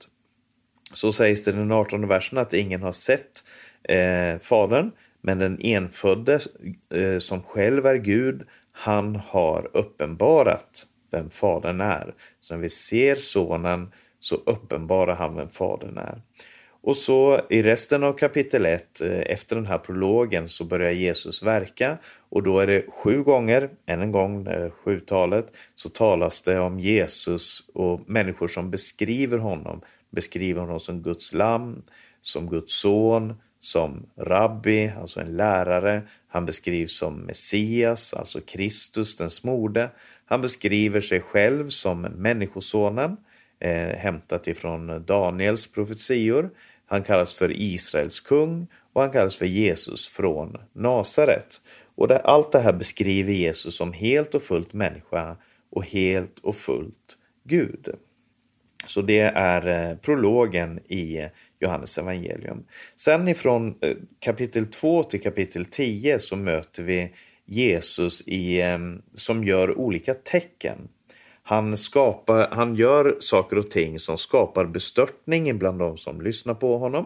Så 0.94 1.12
sägs 1.12 1.44
det 1.44 1.52
i 1.52 1.54
den 1.54 1.72
18 1.72 2.08
versen 2.08 2.38
att 2.38 2.54
ingen 2.54 2.82
har 2.82 2.92
sett 2.92 3.44
eh, 3.84 4.40
Fadern, 4.40 4.92
men 5.28 5.40
den 5.40 5.62
enfödde 5.62 6.40
eh, 6.94 7.20
som 7.20 7.42
själv 7.42 7.86
är 7.86 7.96
Gud, 7.96 8.48
han 8.72 9.16
har 9.16 9.70
uppenbarat 9.74 10.88
vem 11.12 11.30
Fadern 11.30 11.82
är. 11.82 12.14
Så 12.42 12.54
när 12.54 12.62
vi 12.62 12.70
ser 12.70 13.16
Sonen 13.16 13.92
så 14.20 14.36
uppenbarar 14.36 15.16
han 15.16 15.36
vem 15.36 15.50
Fadern 15.50 15.98
är. 15.98 16.22
Och 16.82 16.98
så 16.98 17.42
i 17.50 17.62
resten 17.62 18.04
av 18.04 18.14
kapitel 18.14 18.66
1, 18.66 19.02
eh, 19.02 19.20
efter 19.20 19.56
den 19.56 19.66
här 19.66 19.78
prologen, 19.78 20.50
så 20.50 20.64
börjar 20.64 20.92
Jesus 20.92 21.44
verka 21.44 21.98
och 22.30 22.44
då 22.44 22.60
är 22.60 22.68
det 22.68 22.86
sju 22.90 23.24
gånger, 23.24 23.70
än 23.86 24.02
en 24.02 24.12
gång, 24.12 24.48
eh, 24.48 24.72
sjutalet, 24.72 25.48
så 25.76 25.90
talas 25.90 26.42
det 26.42 26.60
om 26.60 26.80
Jesus 26.80 27.64
och 27.74 28.02
människor 28.10 28.48
som 28.48 28.72
beskriver 28.72 29.38
honom. 29.38 29.82
Beskriver 30.12 30.62
honom 30.62 30.80
som 30.80 31.02
Guds 31.02 31.34
lam, 31.34 31.84
som 32.22 32.50
Guds 32.50 32.82
son, 32.82 33.34
som 33.60 34.06
rabbi, 34.16 34.92
alltså 35.00 35.20
en 35.20 35.38
lärare. 35.38 36.02
Han 36.28 36.46
beskrivs 36.46 36.98
som 36.98 37.20
Messias, 37.20 38.14
alltså 38.14 38.42
Kristus, 38.42 39.18
den 39.18 39.30
smorde. 39.30 39.90
Han 40.26 40.42
beskriver 40.42 41.02
sig 41.02 41.22
själv 41.22 41.70
som 41.70 42.02
Människosonen, 42.02 43.18
eh, 43.60 43.98
hämtat 43.98 44.48
ifrån 44.48 45.04
Daniels 45.06 45.72
profetior. 45.72 46.50
Han 46.86 47.04
kallas 47.04 47.34
för 47.34 47.52
Israels 47.62 48.20
kung 48.20 48.68
och 48.94 49.02
han 49.02 49.12
kallas 49.12 49.36
för 49.36 49.46
Jesus 49.46 50.08
från 50.08 50.58
Nasaret. 50.74 51.62
Och 51.96 52.08
det, 52.08 52.20
allt 52.20 52.52
det 52.52 52.60
här 52.60 52.74
beskriver 52.74 53.34
Jesus 53.34 53.78
som 53.78 53.94
helt 53.94 54.36
och 54.36 54.44
fullt 54.44 54.74
människa 54.74 55.38
och 55.70 55.86
helt 55.86 56.40
och 56.40 56.56
fullt 56.56 57.18
Gud. 57.44 57.90
Så 58.86 59.02
det 59.02 59.20
är 59.20 59.90
eh, 59.92 59.98
prologen 59.98 60.80
i 60.88 61.18
eh, 61.18 61.28
Johannes 61.60 61.98
evangelium. 61.98 62.66
Sen 62.96 63.28
ifrån 63.28 63.76
eh, 63.82 63.96
kapitel 64.20 64.66
2 64.66 65.04
till 65.04 65.22
kapitel 65.22 65.66
10 65.66 66.20
så 66.20 66.36
möter 66.36 66.84
vi 66.84 67.14
Jesus 67.46 68.22
i, 68.22 68.62
som 69.14 69.44
gör 69.44 69.78
olika 69.78 70.14
tecken. 70.14 70.78
Han, 71.44 71.78
skapar, 71.78 72.48
han 72.52 72.76
gör 72.76 73.18
saker 73.20 73.58
och 73.58 73.72
ting 73.72 74.00
som 74.00 74.18
skapar 74.18 74.66
bestörtning 74.66 75.58
bland 75.58 75.80
de 75.80 75.98
som 75.98 76.22
lyssnar 76.22 76.54
på 76.54 76.78
honom. 76.78 77.06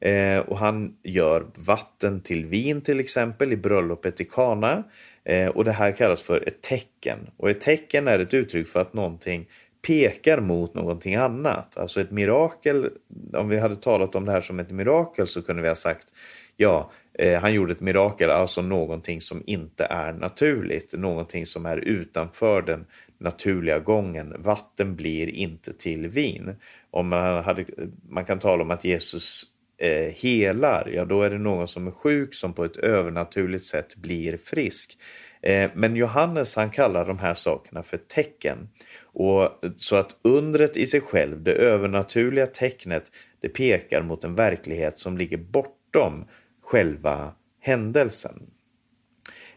Eh, 0.00 0.38
och 0.38 0.58
han 0.58 0.96
gör 1.02 1.46
vatten 1.54 2.20
till 2.20 2.46
vin 2.46 2.80
till 2.80 3.00
exempel 3.00 3.52
i 3.52 3.56
bröllopet 3.56 4.20
i 4.20 4.24
Kana. 4.24 4.84
Eh, 5.24 5.48
och 5.48 5.64
det 5.64 5.72
här 5.72 5.92
kallas 5.92 6.22
för 6.22 6.48
ett 6.48 6.62
tecken. 6.62 7.18
Och 7.36 7.50
ett 7.50 7.60
tecken 7.60 8.08
är 8.08 8.18
ett 8.18 8.34
uttryck 8.34 8.68
för 8.68 8.80
att 8.80 8.94
någonting 8.94 9.46
pekar 9.86 10.40
mot 10.40 10.74
någonting 10.74 11.14
annat. 11.14 11.76
Alltså 11.76 12.00
ett 12.00 12.10
mirakel, 12.10 12.90
om 13.32 13.48
vi 13.48 13.58
hade 13.58 13.76
talat 13.76 14.14
om 14.14 14.24
det 14.24 14.32
här 14.32 14.40
som 14.40 14.60
ett 14.60 14.70
mirakel 14.70 15.26
så 15.26 15.42
kunde 15.42 15.62
vi 15.62 15.68
ha 15.68 15.74
sagt 15.74 16.12
ja, 16.56 16.90
eh, 17.18 17.40
han 17.40 17.54
gjorde 17.54 17.72
ett 17.72 17.80
mirakel, 17.80 18.30
alltså 18.30 18.62
någonting 18.62 19.20
som 19.20 19.42
inte 19.46 19.84
är 19.84 20.12
naturligt, 20.12 20.94
någonting 20.98 21.46
som 21.46 21.66
är 21.66 21.76
utanför 21.76 22.62
den 22.62 22.86
naturliga 23.18 23.78
gången. 23.78 24.34
Vatten 24.38 24.96
blir 24.96 25.28
inte 25.28 25.72
till 25.72 26.08
vin. 26.08 26.56
Om 26.90 27.08
man, 27.08 27.44
hade, 27.44 27.64
man 28.08 28.24
kan 28.24 28.38
tala 28.38 28.62
om 28.62 28.70
att 28.70 28.84
Jesus 28.84 29.42
eh, 29.78 30.12
helar, 30.14 30.90
ja 30.94 31.04
då 31.04 31.22
är 31.22 31.30
det 31.30 31.38
någon 31.38 31.68
som 31.68 31.86
är 31.86 31.90
sjuk 31.90 32.34
som 32.34 32.52
på 32.52 32.64
ett 32.64 32.76
övernaturligt 32.76 33.64
sätt 33.64 33.96
blir 33.96 34.36
frisk. 34.36 34.98
Eh, 35.44 35.70
men 35.74 35.96
Johannes 35.96 36.56
han 36.56 36.70
kallar 36.70 37.06
de 37.06 37.18
här 37.18 37.34
sakerna 37.34 37.82
för 37.82 37.96
tecken. 37.96 38.68
Och 39.02 39.48
så 39.76 39.96
att 39.96 40.16
undret 40.22 40.76
i 40.76 40.86
sig 40.86 41.00
själv, 41.00 41.42
det 41.42 41.52
övernaturliga 41.52 42.46
tecknet, 42.46 43.04
det 43.40 43.48
pekar 43.48 44.02
mot 44.02 44.24
en 44.24 44.34
verklighet 44.34 44.98
som 44.98 45.18
ligger 45.18 45.36
bortom 45.36 46.24
själva 46.62 47.32
händelsen. 47.60 48.42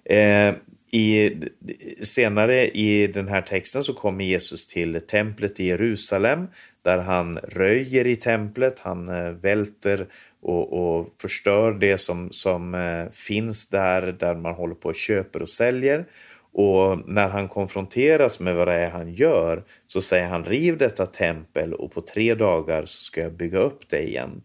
Eh, 0.05 0.53
i, 0.91 1.35
senare 2.01 2.67
i 2.67 3.07
den 3.07 3.27
här 3.27 3.41
texten 3.41 3.83
så 3.83 3.93
kommer 3.93 4.25
Jesus 4.25 4.67
till 4.67 5.01
templet 5.01 5.59
i 5.59 5.65
Jerusalem 5.65 6.47
där 6.81 6.97
han 6.97 7.37
röjer 7.37 8.07
i 8.07 8.15
templet, 8.15 8.79
han 8.79 9.09
eh, 9.09 9.31
välter 9.31 10.07
och, 10.41 10.73
och 10.73 11.07
förstör 11.21 11.71
det 11.71 11.97
som, 11.97 12.31
som 12.31 12.75
eh, 12.75 13.09
finns 13.11 13.69
där, 13.69 14.01
där 14.01 14.35
man 14.35 14.53
håller 14.53 14.75
på 14.75 14.89
och 14.89 14.95
köper 14.95 15.41
och 15.41 15.49
säljer. 15.49 16.05
Och 16.53 17.09
när 17.09 17.29
han 17.29 17.47
konfronteras 17.47 18.39
med 18.39 18.55
vad 18.55 18.67
det 18.67 18.73
är 18.73 18.89
han 18.89 19.13
gör 19.13 19.63
så 19.87 20.01
säger 20.01 20.27
han 20.27 20.45
riv 20.45 20.77
detta 20.77 21.05
tempel 21.05 21.73
och 21.73 21.91
på 21.91 22.01
tre 22.01 22.35
dagar 22.35 22.85
så 22.85 23.01
ska 23.01 23.21
jag 23.21 23.33
bygga 23.33 23.59
upp 23.59 23.89
det 23.89 24.01
igen. 24.01 24.41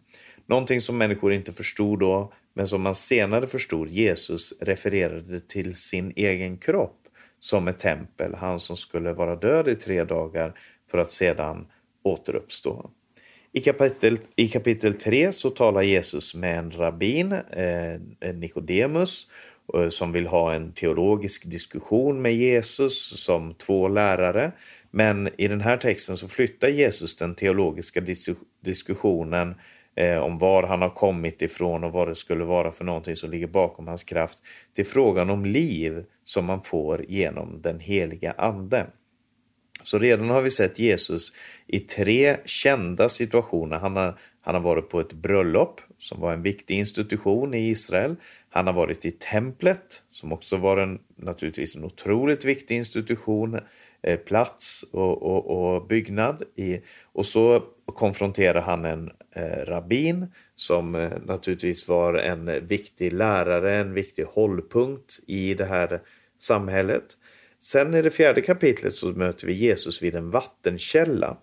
Någonting 0.46 0.80
som 0.80 0.98
människor 0.98 1.32
inte 1.32 1.52
förstod 1.52 2.00
då 2.00 2.32
men 2.54 2.68
som 2.68 2.82
man 2.82 2.94
senare 2.94 3.46
förstod 3.46 3.88
Jesus 3.88 4.54
refererade 4.60 5.40
till 5.40 5.74
sin 5.74 6.12
egen 6.16 6.58
kropp 6.58 6.98
som 7.38 7.68
ett 7.68 7.78
tempel, 7.78 8.34
han 8.34 8.60
som 8.60 8.76
skulle 8.76 9.12
vara 9.12 9.36
död 9.36 9.68
i 9.68 9.74
tre 9.74 10.04
dagar 10.04 10.54
för 10.90 10.98
att 10.98 11.10
sedan 11.10 11.66
återuppstå. 12.02 12.90
I 13.54 13.60
kapitel, 13.60 14.18
I 14.36 14.48
kapitel 14.48 14.94
3 14.94 15.32
så 15.32 15.50
talar 15.50 15.82
Jesus 15.82 16.34
med 16.34 16.58
en 16.58 16.70
rabbin, 16.70 17.32
eh, 17.32 18.34
Nikodemus, 18.34 19.28
eh, 19.74 19.88
som 19.88 20.12
vill 20.12 20.26
ha 20.26 20.54
en 20.54 20.72
teologisk 20.72 21.50
diskussion 21.50 22.22
med 22.22 22.34
Jesus 22.34 23.24
som 23.24 23.54
två 23.54 23.88
lärare. 23.88 24.52
Men 24.90 25.28
i 25.38 25.48
den 25.48 25.60
här 25.60 25.76
texten 25.76 26.16
så 26.16 26.28
flyttar 26.28 26.68
Jesus 26.68 27.16
den 27.16 27.34
teologiska 27.34 28.00
dis 28.00 28.28
diskussionen 28.64 29.54
eh, 29.96 30.18
om 30.18 30.38
var 30.38 30.62
han 30.62 30.82
har 30.82 30.90
kommit 30.90 31.42
ifrån 31.42 31.84
och 31.84 31.92
vad 31.92 32.08
det 32.08 32.14
skulle 32.14 32.44
vara 32.44 32.72
för 32.72 32.84
någonting 32.84 33.16
som 33.16 33.30
ligger 33.30 33.46
bakom 33.46 33.88
hans 33.88 34.04
kraft 34.04 34.38
till 34.74 34.86
frågan 34.86 35.30
om 35.30 35.44
liv 35.44 36.04
som 36.24 36.44
man 36.44 36.62
får 36.62 37.04
genom 37.08 37.62
den 37.62 37.80
heliga 37.80 38.32
ande. 38.32 38.86
Så 39.82 39.98
redan 39.98 40.30
har 40.30 40.42
vi 40.42 40.50
sett 40.50 40.78
Jesus 40.78 41.32
i 41.66 41.78
tre 41.78 42.36
kända 42.44 43.08
situationer. 43.08 43.78
Han 43.78 43.96
har, 43.96 44.18
han 44.40 44.54
har 44.54 44.62
varit 44.62 44.88
på 44.88 45.00
ett 45.00 45.12
bröllop 45.12 45.80
som 45.98 46.20
var 46.20 46.32
en 46.32 46.42
viktig 46.42 46.78
institution 46.78 47.54
i 47.54 47.70
Israel. 47.70 48.16
Han 48.50 48.66
har 48.66 48.74
varit 48.74 49.04
i 49.04 49.10
templet 49.10 50.02
som 50.08 50.32
också 50.32 50.56
var 50.56 50.76
en, 50.76 50.98
naturligtvis 51.16 51.76
en 51.76 51.84
otroligt 51.84 52.44
viktig 52.44 52.76
institution, 52.76 53.60
eh, 54.02 54.18
plats 54.18 54.84
och, 54.92 55.22
och, 55.22 55.74
och 55.74 55.86
byggnad. 55.86 56.42
I, 56.56 56.80
och 57.12 57.26
så 57.26 57.62
konfronterar 57.86 58.60
han 58.60 58.84
en 58.84 59.10
eh, 59.34 59.64
rabbin 59.66 60.26
som 60.54 60.94
eh, 60.94 61.12
naturligtvis 61.24 61.88
var 61.88 62.14
en 62.14 62.66
viktig 62.66 63.12
lärare, 63.12 63.76
en 63.76 63.94
viktig 63.94 64.24
hållpunkt 64.24 65.20
i 65.26 65.54
det 65.54 65.64
här 65.64 66.00
samhället. 66.38 67.16
Sen 67.64 67.94
i 67.94 68.02
det 68.02 68.10
fjärde 68.10 68.40
kapitlet 68.40 68.94
så 68.94 69.06
möter 69.06 69.46
vi 69.46 69.52
Jesus 69.52 70.02
vid 70.02 70.14
en 70.14 70.30
vattenkälla. 70.30 71.36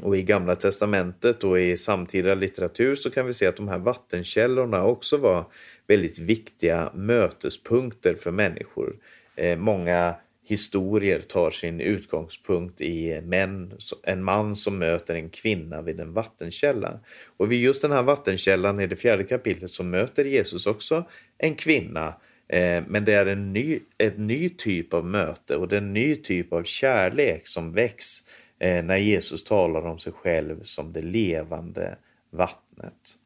Och 0.00 0.16
i 0.16 0.22
Gamla 0.22 0.54
Testamentet 0.54 1.44
och 1.44 1.60
i 1.60 1.76
samtida 1.76 2.34
litteratur 2.34 2.94
så 2.94 3.10
kan 3.10 3.26
vi 3.26 3.32
se 3.32 3.46
att 3.46 3.56
de 3.56 3.68
här 3.68 3.78
vattenkällorna 3.78 4.84
också 4.84 5.16
var 5.16 5.46
väldigt 5.86 6.18
viktiga 6.18 6.90
mötespunkter 6.94 8.14
för 8.14 8.30
människor. 8.30 8.96
Eh, 9.36 9.58
många 9.58 10.14
historier 10.44 11.20
tar 11.20 11.50
sin 11.50 11.80
utgångspunkt 11.80 12.80
i 12.80 13.20
män, 13.20 13.72
en 14.02 14.24
man 14.24 14.56
som 14.56 14.78
möter 14.78 15.14
en 15.14 15.30
kvinna 15.30 15.82
vid 15.82 16.00
en 16.00 16.12
vattenkälla. 16.12 17.00
Och 17.36 17.52
vid 17.52 17.60
just 17.60 17.82
den 17.82 17.92
här 17.92 18.02
vattenkällan 18.02 18.80
i 18.80 18.86
det 18.86 18.96
fjärde 18.96 19.24
kapitlet 19.24 19.70
så 19.70 19.82
möter 19.82 20.24
Jesus 20.24 20.66
också 20.66 21.04
en 21.38 21.54
kvinna 21.54 22.14
Eh, 22.48 22.84
men 22.86 23.04
det 23.04 23.12
är 23.12 23.26
en 23.26 23.52
ny, 23.52 23.80
en 23.98 24.26
ny 24.26 24.48
typ 24.48 24.94
av 24.94 25.06
möte 25.06 25.56
och 25.56 25.68
det 25.68 25.76
är 25.76 25.80
en 25.80 25.92
ny 25.92 26.14
typ 26.14 26.52
av 26.52 26.62
kärlek 26.62 27.46
som 27.46 27.72
väcks 27.72 28.24
eh, 28.58 28.84
när 28.84 28.96
Jesus 28.96 29.44
talar 29.44 29.86
om 29.86 29.98
sig 29.98 30.12
själv 30.12 30.62
som 30.62 30.92
det 30.92 31.02
levande 31.02 31.96
vattnet. 32.30 33.16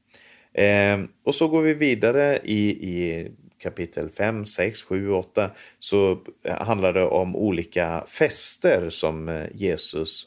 Eh, 0.52 1.00
och 1.24 1.34
så 1.34 1.48
går 1.48 1.62
vi 1.62 1.74
vidare 1.74 2.40
i, 2.44 2.70
i 2.70 3.28
kapitel 3.58 4.10
5, 4.10 4.46
6, 4.46 4.82
7, 4.82 5.10
8 5.10 5.50
så 5.78 6.18
handlar 6.44 6.92
det 6.92 7.04
om 7.04 7.36
olika 7.36 8.04
fester 8.08 8.90
som 8.90 9.46
Jesus 9.52 10.26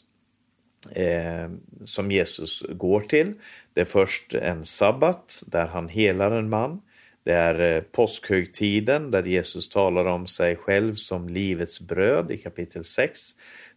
eh, 0.92 1.50
som 1.86 2.12
Jesus 2.12 2.64
går 2.70 3.02
till. 3.02 3.34
Det 3.74 3.82
är 3.82 3.86
först 3.86 4.34
en 4.34 4.66
sabbat 4.66 5.44
där 5.46 5.68
han 5.68 5.90
helar 5.90 6.32
en 6.32 6.50
man. 6.50 6.82
Det 7.24 7.34
är 7.34 7.76
eh, 7.76 7.82
påskhögtiden 7.82 9.12
där 9.12 9.24
Jesus 9.24 9.70
talar 9.70 10.06
om 10.06 10.28
sig 10.28 10.56
själv 10.56 10.96
som 10.96 11.30
livets 11.30 11.82
bröd 11.82 12.32
i 12.32 12.38
kapitel 12.38 12.84
6. 12.84 13.20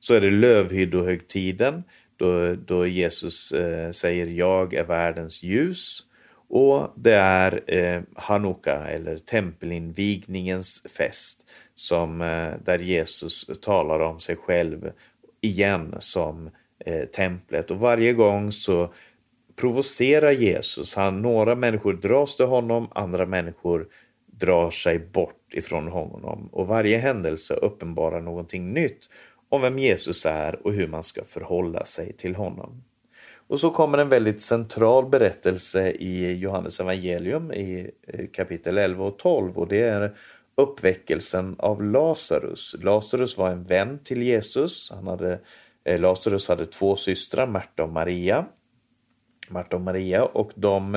Så 0.00 0.14
är 0.14 0.20
det 0.20 0.30
lövhyddohögtiden 0.30 1.82
då, 2.16 2.54
då 2.54 2.86
Jesus 2.86 3.52
eh, 3.52 3.90
säger 3.90 4.26
jag 4.26 4.74
är 4.74 4.84
världens 4.84 5.42
ljus. 5.42 6.02
Och 6.48 6.92
det 6.96 7.14
är 7.14 7.60
eh, 7.66 8.02
Hanukka 8.14 8.88
eller 8.88 9.18
tempelinvigningens 9.18 10.82
fest 10.98 11.46
som, 11.74 12.20
eh, 12.20 12.52
där 12.64 12.78
Jesus 12.78 13.46
talar 13.62 14.00
om 14.00 14.20
sig 14.20 14.36
själv 14.36 14.92
igen 15.40 15.94
som 16.00 16.50
eh, 16.78 17.04
templet. 17.04 17.70
Och 17.70 17.78
varje 17.78 18.12
gång 18.12 18.52
så 18.52 18.92
provocerar 19.56 20.32
Jesus. 20.32 20.94
Han, 20.94 21.22
några 21.22 21.54
människor 21.54 21.92
dras 21.92 22.36
till 22.36 22.46
honom, 22.46 22.88
andra 22.94 23.26
människor 23.26 23.88
drar 24.26 24.70
sig 24.70 24.98
bort 24.98 25.54
ifrån 25.54 25.88
honom. 25.88 26.48
Och 26.52 26.66
varje 26.66 26.98
händelse 26.98 27.54
uppenbarar 27.54 28.20
någonting 28.20 28.72
nytt 28.72 29.08
om 29.48 29.60
vem 29.60 29.78
Jesus 29.78 30.26
är 30.26 30.66
och 30.66 30.72
hur 30.72 30.88
man 30.88 31.02
ska 31.02 31.24
förhålla 31.24 31.84
sig 31.84 32.12
till 32.12 32.34
honom. 32.34 32.82
Och 33.48 33.60
så 33.60 33.70
kommer 33.70 33.98
en 33.98 34.08
väldigt 34.08 34.40
central 34.40 35.08
berättelse 35.08 35.90
i 35.90 36.32
Johannes 36.32 36.80
evangelium 36.80 37.52
i 37.52 37.90
eh, 38.06 38.26
kapitel 38.32 38.78
11 38.78 39.04
och 39.04 39.18
12 39.18 39.58
och 39.58 39.68
det 39.68 39.82
är 39.82 40.16
uppväckelsen 40.56 41.56
av 41.58 41.84
Lazarus. 41.84 42.76
Lazarus 42.80 43.38
var 43.38 43.50
en 43.50 43.64
vän 43.64 43.98
till 44.04 44.22
Jesus. 44.22 44.90
Han 44.94 45.06
hade, 45.06 45.40
eh, 45.84 46.00
Lazarus 46.00 46.48
hade 46.48 46.66
två 46.66 46.96
systrar, 46.96 47.46
Marta 47.46 47.82
och 47.82 47.92
Maria. 47.92 48.46
Marta 49.50 49.76
och 49.76 49.82
Maria 49.82 50.24
och 50.24 50.52
de 50.54 50.94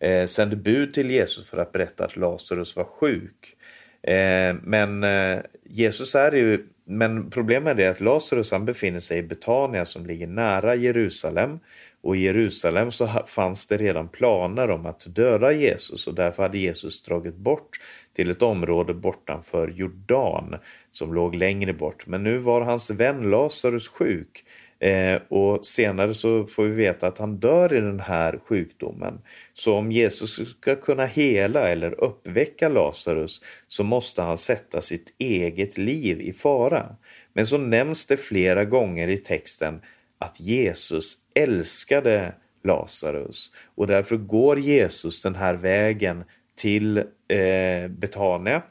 eh, 0.00 0.26
sände 0.26 0.56
bud 0.56 0.94
till 0.94 1.10
Jesus 1.10 1.50
för 1.50 1.58
att 1.58 1.72
berätta 1.72 2.04
att 2.04 2.16
Lazarus 2.16 2.76
var 2.76 2.84
sjuk. 2.84 3.56
Eh, 4.02 4.56
men 4.62 5.04
eh, 5.04 5.38
Jesus 5.64 6.14
är 6.14 6.32
ju, 6.32 6.66
men 6.84 7.30
problemet 7.30 7.78
är 7.78 7.90
att 7.90 8.00
Lazarus 8.00 8.52
han 8.52 8.64
befinner 8.64 9.00
sig 9.00 9.18
i 9.18 9.22
Betania 9.22 9.84
som 9.84 10.06
ligger 10.06 10.26
nära 10.26 10.74
Jerusalem 10.74 11.58
och 12.02 12.16
i 12.16 12.20
Jerusalem 12.20 12.90
så 12.90 13.06
fanns 13.06 13.66
det 13.66 13.76
redan 13.76 14.08
planer 14.08 14.70
om 14.70 14.86
att 14.86 15.06
döda 15.14 15.52
Jesus 15.52 16.06
och 16.06 16.14
därför 16.14 16.42
hade 16.42 16.58
Jesus 16.58 17.02
dragit 17.02 17.36
bort 17.36 17.80
till 18.16 18.30
ett 18.30 18.42
område 18.42 18.94
bortanför 18.94 19.68
Jordan 19.68 20.56
som 20.90 21.14
låg 21.14 21.34
längre 21.34 21.72
bort. 21.72 22.06
Men 22.06 22.22
nu 22.22 22.38
var 22.38 22.60
hans 22.60 22.90
vän 22.90 23.30
Lazarus 23.30 23.88
sjuk 23.88 24.44
Eh, 24.80 25.20
och 25.28 25.66
senare 25.66 26.14
så 26.14 26.46
får 26.46 26.64
vi 26.64 26.74
veta 26.74 27.06
att 27.06 27.18
han 27.18 27.36
dör 27.36 27.72
i 27.72 27.80
den 27.80 28.00
här 28.00 28.40
sjukdomen. 28.44 29.20
Så 29.54 29.74
om 29.74 29.92
Jesus 29.92 30.48
ska 30.48 30.76
kunna 30.76 31.06
hela 31.06 31.68
eller 31.68 32.04
uppväcka 32.04 32.68
Lazarus 32.68 33.42
så 33.66 33.84
måste 33.84 34.22
han 34.22 34.38
sätta 34.38 34.80
sitt 34.80 35.14
eget 35.18 35.78
liv 35.78 36.20
i 36.20 36.32
fara. 36.32 36.96
Men 37.32 37.46
så 37.46 37.58
nämns 37.58 38.06
det 38.06 38.16
flera 38.16 38.64
gånger 38.64 39.08
i 39.08 39.18
texten 39.18 39.80
att 40.18 40.40
Jesus 40.40 41.18
älskade 41.34 42.34
Lazarus 42.64 43.50
och 43.74 43.86
därför 43.86 44.16
går 44.16 44.58
Jesus 44.58 45.22
den 45.22 45.34
här 45.34 45.54
vägen 45.54 46.24
till 46.56 46.98
eh, 47.28 47.88
Betania 47.88 48.62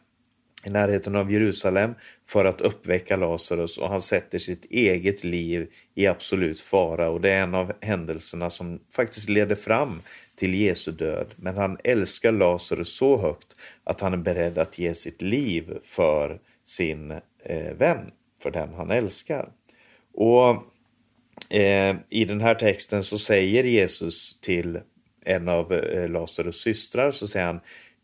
i 0.68 0.70
närheten 0.70 1.16
av 1.16 1.32
Jerusalem 1.32 1.94
för 2.26 2.46
att 2.46 2.62
uppväcka 2.62 3.16
Lazarus 3.16 3.78
och 3.78 3.90
han 3.90 4.02
sätter 4.02 4.40
sitt 4.40 4.66
eget 4.66 5.24
liv 5.24 5.70
i 5.96 6.08
absolut 6.08 6.60
fara 6.60 7.10
och 7.10 7.22
det 7.22 7.30
är 7.30 7.44
en 7.44 7.56
av 7.56 7.74
händelserna 7.82 8.50
som 8.50 8.80
faktiskt 8.96 9.30
leder 9.30 9.56
fram 9.56 10.02
till 10.36 10.56
Jesu 10.56 10.92
död. 10.92 11.28
Men 11.36 11.58
han 11.58 11.78
älskar 11.84 12.32
Lazarus 12.32 12.98
så 12.98 13.18
högt 13.18 13.56
att 13.84 14.02
han 14.02 14.14
är 14.14 14.18
beredd 14.18 14.58
att 14.58 14.80
ge 14.80 14.94
sitt 14.94 15.22
liv 15.22 15.78
för 15.84 16.40
sin 16.66 17.12
eh, 17.44 17.74
vän, 17.78 18.12
för 18.44 18.52
den 18.52 18.74
han 18.74 18.92
älskar. 18.92 19.50
Och 20.14 20.50
eh, 21.58 21.96
i 22.10 22.26
den 22.26 22.42
här 22.42 22.56
texten 22.56 23.04
så 23.04 23.18
säger 23.18 23.64
Jesus 23.64 24.40
till 24.42 24.80
en 25.26 25.50
av 25.50 25.74
eh, 25.74 26.10
Lazarus 26.10 26.62
systrar 26.62 27.12
så 27.12 27.28
säger 27.28 27.46
han 27.46 27.60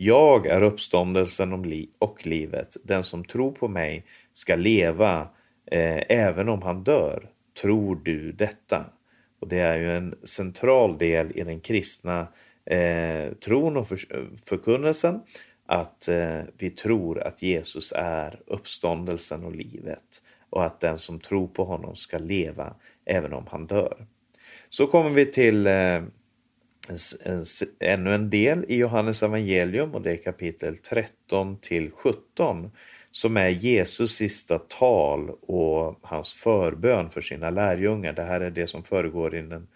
jag 0.06 0.46
är 0.46 0.62
uppståndelsen 0.62 1.54
och 2.00 2.26
livet. 2.26 2.78
Den 2.84 3.04
som 3.04 3.26
tror 3.26 3.52
på 3.52 3.68
mig 3.68 4.06
ska 4.34 4.56
leva 4.56 5.22
eh, 5.72 6.04
även 6.10 6.50
om 6.50 6.62
han 6.62 6.84
dör. 6.84 7.30
Tror 7.62 8.02
du 8.04 8.32
detta? 8.32 8.86
Och 9.39 9.48
det 9.48 9.58
är 9.58 9.78
ju 9.78 9.98
en 9.98 10.16
central 10.24 10.98
del 10.98 11.32
i 11.36 11.44
den 11.44 11.60
kristna 11.60 12.28
eh, 12.66 13.34
tron 13.46 13.78
och 13.78 13.88
för, 13.88 14.00
förkunnelsen 14.46 15.22
att 15.66 16.08
eh, 16.08 16.39
vi 16.58 16.70
tror 16.70 17.22
att 17.22 17.42
Jesus 17.42 17.94
är 17.96 18.39
uppståndelsen 18.46 19.46
och 19.46 19.56
livet 19.56 20.22
och 20.50 20.66
att 20.66 20.80
den 20.80 20.98
som 20.98 21.20
tror 21.20 21.48
på 21.48 21.63
honom 21.63 21.96
ska 21.96 22.18
leva 22.18 22.76
även 23.06 23.34
om 23.34 23.46
han 23.50 23.68
dör. 23.68 24.06
Så 24.70 24.88
kommer 24.88 25.10
vi 25.10 25.26
till 25.26 25.68
eh, 25.68 26.02
ännu 27.80 28.15
en 28.15 28.30
del 28.30 28.65
i 28.67 28.76
Johannes 28.76 29.24
evangelium 29.24 29.96
och 29.96 30.02
det 30.02 30.12
är 30.12 30.17
kapitel 30.17 30.78
13 30.78 31.58
till 31.62 31.91
17 31.91 32.72
som 33.12 33.38
är 33.38 33.50
Jesus 33.50 34.15
sista 34.15 34.60
tal 34.60 35.30
och 35.30 36.00
hans 36.02 36.34
förbön 36.34 37.10
för 37.10 37.22
sina 37.22 37.50
lärjungar. 37.50 38.13
Det 38.13 38.24
här 38.24 38.41
är 38.41 38.52
det 38.52 38.67
som 38.67 38.84
föregår 38.84 39.36
i 39.36 39.41
den 39.41 39.67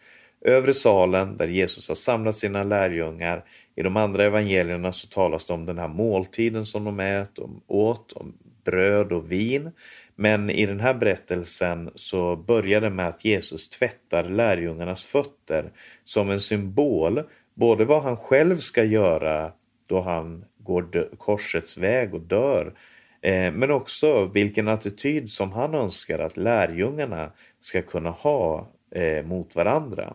övre 0.42 0.74
salen 0.74 1.38
där 1.38 1.48
Jesus 1.48 1.88
har 1.88 1.96
samlat 1.96 2.36
sina 2.36 2.64
lärjungar. 2.64 3.44
I 3.76 3.82
de 3.82 3.98
andra 3.98 4.24
evangelierna 4.24 4.92
så 4.92 5.08
talas 5.08 5.46
det 5.46 5.54
om 5.54 5.66
den 5.66 5.78
här 5.78 5.88
måltiden 5.88 6.66
som 6.66 6.84
de 6.84 7.00
äter, 7.00 7.50
åt, 7.68 8.14
om 8.14 8.34
bröd 8.64 9.12
och 9.12 9.32
vin. 9.32 9.72
Men 10.20 10.50
i 10.50 10.66
den 10.66 10.80
här 10.80 10.94
berättelsen 10.94 11.92
så 11.96 12.36
börjar 12.36 12.82
det 12.82 12.90
med 12.90 13.08
att 13.08 13.26
Jesus 13.26 13.70
tvättar 13.70 14.24
lärjungarnas 14.24 15.04
fötter 15.04 15.72
som 16.04 16.30
en 16.30 16.40
symbol, 16.40 17.24
både 17.54 17.86
vad 17.86 18.04
han 18.04 18.18
själv 18.18 18.58
ska 18.58 18.84
göra 18.84 19.52
då 19.88 20.02
han 20.02 20.46
går 20.58 21.16
korsets 21.18 21.78
väg 21.78 22.14
och 22.14 22.22
dör, 22.22 22.74
eh, 23.22 23.52
men 23.52 23.72
också 23.72 24.26
vilken 24.26 24.68
attityd 24.68 25.30
som 25.30 25.52
han 25.52 25.76
önskar 25.76 26.20
att 26.20 26.38
lärjungarna 26.38 27.32
ska 27.60 27.82
kunna 27.82 28.10
ha 28.10 28.72
eh, 28.96 29.26
mot 29.26 29.56
varandra. 29.56 30.14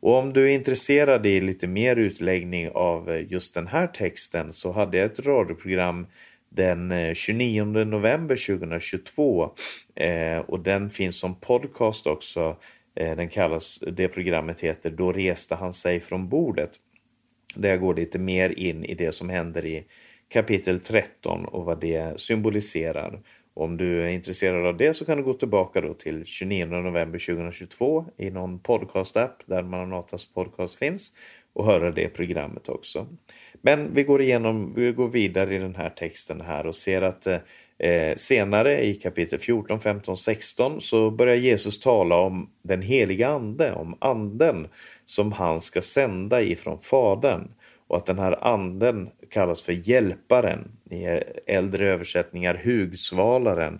Och 0.00 0.14
om 0.14 0.32
du 0.32 0.50
är 0.50 0.54
intresserad 0.54 1.26
i 1.26 1.40
lite 1.40 1.66
mer 1.66 1.96
utläggning 1.96 2.70
av 2.70 3.10
eh, 3.10 3.32
just 3.32 3.54
den 3.54 3.66
här 3.66 3.86
texten 3.86 4.52
så 4.52 4.72
hade 4.72 4.96
jag 4.96 5.06
ett 5.06 5.26
radioprogram 5.26 6.06
den 6.48 6.92
eh, 6.92 7.14
29 7.14 7.64
november 7.64 8.36
2022 8.58 9.50
eh, 9.94 10.38
och 10.38 10.60
den 10.60 10.90
finns 10.90 11.18
som 11.18 11.40
podcast 11.40 12.06
också. 12.06 12.56
Eh, 12.96 13.16
den 13.16 13.28
kallas, 13.28 13.78
det 13.92 14.08
programmet 14.08 14.60
heter 14.60 14.90
Då 14.90 15.12
reste 15.12 15.54
han 15.54 15.72
sig 15.72 16.00
från 16.00 16.28
bordet. 16.28 16.70
Där 17.54 17.68
jag 17.68 17.80
går 17.80 17.94
lite 17.94 18.18
mer 18.18 18.58
in 18.58 18.84
i 18.84 18.94
det 18.94 19.12
som 19.12 19.28
händer 19.28 19.66
i 19.66 19.86
kapitel 20.28 20.80
13 20.80 21.44
och 21.44 21.64
vad 21.64 21.80
det 21.80 22.20
symboliserar. 22.20 23.20
Om 23.58 23.76
du 23.76 24.02
är 24.02 24.08
intresserad 24.08 24.66
av 24.66 24.76
det 24.76 24.94
så 24.94 25.04
kan 25.04 25.16
du 25.16 25.24
gå 25.24 25.34
tillbaka 25.34 25.80
då 25.80 25.94
till 25.94 26.24
29 26.24 26.66
november 26.66 27.18
2022 27.18 28.04
i 28.16 28.30
någon 28.30 28.58
podcast-app 28.58 29.42
där 29.46 29.62
Maranatas 29.62 30.24
podcast 30.24 30.76
finns 30.76 31.12
och 31.52 31.66
höra 31.66 31.90
det 31.90 32.08
programmet 32.08 32.68
också. 32.68 33.06
Men 33.62 33.94
vi 33.94 34.02
går 34.02 34.22
igenom, 34.22 34.74
vi 34.74 34.92
går 34.92 35.08
vidare 35.08 35.54
i 35.54 35.58
den 35.58 35.74
här 35.74 35.90
texten 35.90 36.40
här 36.40 36.66
och 36.66 36.74
ser 36.74 37.02
att 37.02 37.26
eh, 37.26 38.14
senare 38.16 38.84
i 38.84 38.94
kapitel 38.94 39.38
14, 39.38 39.80
15, 39.80 40.16
16 40.16 40.80
så 40.80 41.10
börjar 41.10 41.36
Jesus 41.36 41.80
tala 41.80 42.16
om 42.16 42.50
den 42.62 42.82
heliga 42.82 43.28
ande, 43.28 43.72
om 43.72 43.96
anden 43.98 44.68
som 45.04 45.32
han 45.32 45.60
ska 45.60 45.82
sända 45.82 46.42
ifrån 46.42 46.80
Fadern 46.80 47.48
och 47.86 47.96
att 47.96 48.06
den 48.06 48.18
här 48.18 48.44
anden 48.44 49.08
kallas 49.30 49.62
för 49.62 49.88
hjälparen, 49.88 50.75
i 50.90 51.22
äldre 51.46 51.90
översättningar 51.90 52.54
hugsvalaren. 52.54 53.78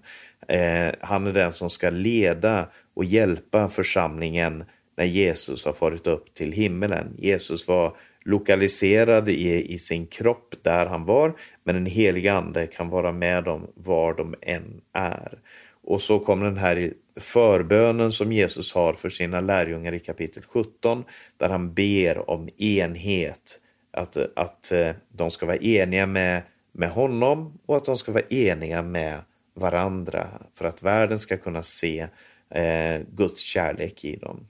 Eh, 0.49 0.95
han 1.01 1.27
är 1.27 1.33
den 1.33 1.53
som 1.53 1.71
ska 1.71 1.91
leda 1.91 2.69
och 2.95 3.05
hjälpa 3.05 3.69
församlingen 3.69 4.65
när 4.97 5.05
Jesus 5.05 5.65
har 5.65 5.73
farit 5.73 6.07
upp 6.07 6.35
till 6.35 6.53
himmelen. 6.53 7.15
Jesus 7.19 7.69
var 7.69 7.97
lokaliserad 8.25 9.29
i, 9.29 9.73
i 9.73 9.79
sin 9.79 10.07
kropp 10.07 10.55
där 10.63 10.87
han 10.87 11.05
var, 11.05 11.37
men 11.65 11.75
den 11.75 11.87
heliga 11.87 12.35
ande 12.35 12.67
kan 12.67 12.89
vara 12.89 13.13
med 13.13 13.45
dem 13.45 13.71
var 13.75 14.15
de 14.15 14.35
än 14.43 14.81
är. 14.93 15.39
Och 15.83 16.01
så 16.01 16.19
kommer 16.19 16.45
den 16.45 16.57
här 16.57 16.93
förbönen 17.21 18.13
som 18.13 18.33
Jesus 18.33 18.75
har 18.75 18.93
för 18.93 19.09
sina 19.09 19.41
lärjungar 19.41 19.93
i 19.93 19.99
kapitel 19.99 20.43
17, 20.43 21.05
där 21.37 21.49
han 21.49 21.75
ber 21.75 22.31
om 22.31 22.49
enhet, 22.59 23.61
att, 23.93 24.17
att 24.37 24.73
eh, 24.73 24.91
de 25.13 25.31
ska 25.31 25.47
vara 25.47 25.57
eniga 25.57 26.07
med, 26.07 26.43
med 26.77 26.91
honom 26.91 27.59
och 27.67 27.77
att 27.77 27.85
de 27.85 27.99
ska 27.99 28.13
vara 28.13 28.25
eniga 28.31 28.83
med 28.83 29.21
varandra 29.55 30.29
för 30.55 30.65
att 30.65 30.83
världen 30.83 31.19
ska 31.19 31.37
kunna 31.37 31.63
se 31.63 32.07
eh, 32.51 33.01
Guds 33.13 33.41
kärlek 33.41 34.05
i 34.05 34.17
dem. 34.17 34.47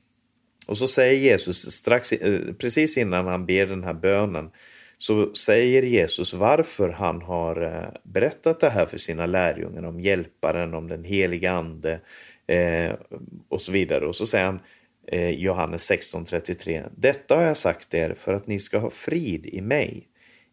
Och 0.67 0.79
så 0.79 0.89
säger 0.89 1.21
Jesus 1.21 1.73
strax, 1.73 2.13
eh, 2.13 2.41
precis 2.53 2.99
innan 2.99 3.27
han 3.27 3.47
ber 3.47 3.67
den 3.67 3.85
här 3.85 3.95
bönen 3.95 4.51
så 4.99 5.35
säger 5.35 5.83
Jesus 5.83 6.35
varför 6.35 6.89
han 6.89 7.23
har 7.23 7.63
eh, 7.63 8.01
berättat 8.03 8.61
det 8.61 8.71
här 8.71 8.87
för 8.87 8.99
sina 8.99 9.27
lärjungar 9.27 9.83
om 9.83 10.01
hjälparen, 10.01 10.75
om 10.75 10.89
den 10.89 11.05
heliga 11.05 11.53
ande 11.53 12.01
eh, 12.47 12.93
och 13.49 13.61
så 13.61 13.73
vidare. 13.73 14.07
Och 14.07 14.17
så 14.17 14.27
säger 14.27 14.45
han 14.45 14.61
eh, 15.07 15.31
Johannes 15.31 15.91
16.33 15.91 16.91
Detta 16.97 17.37
har 17.37 17.43
jag 17.43 17.57
sagt 17.57 17.95
er 17.95 18.15
för 18.15 18.33
att 18.33 18.47
ni 18.47 18.59
ska 18.59 18.79
ha 18.79 18.91
frid 18.91 19.47
i 19.47 19.61
mig. 19.61 20.09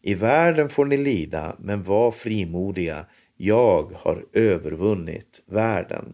I 0.05 0.13
världen 0.13 0.69
får 0.69 0.85
ni 0.85 0.97
lida, 0.97 1.55
men 1.59 1.83
var 1.83 2.11
frimodiga. 2.11 3.05
Jag 3.37 3.91
har 3.95 4.25
övervunnit 4.33 5.43
världen. 5.45 6.13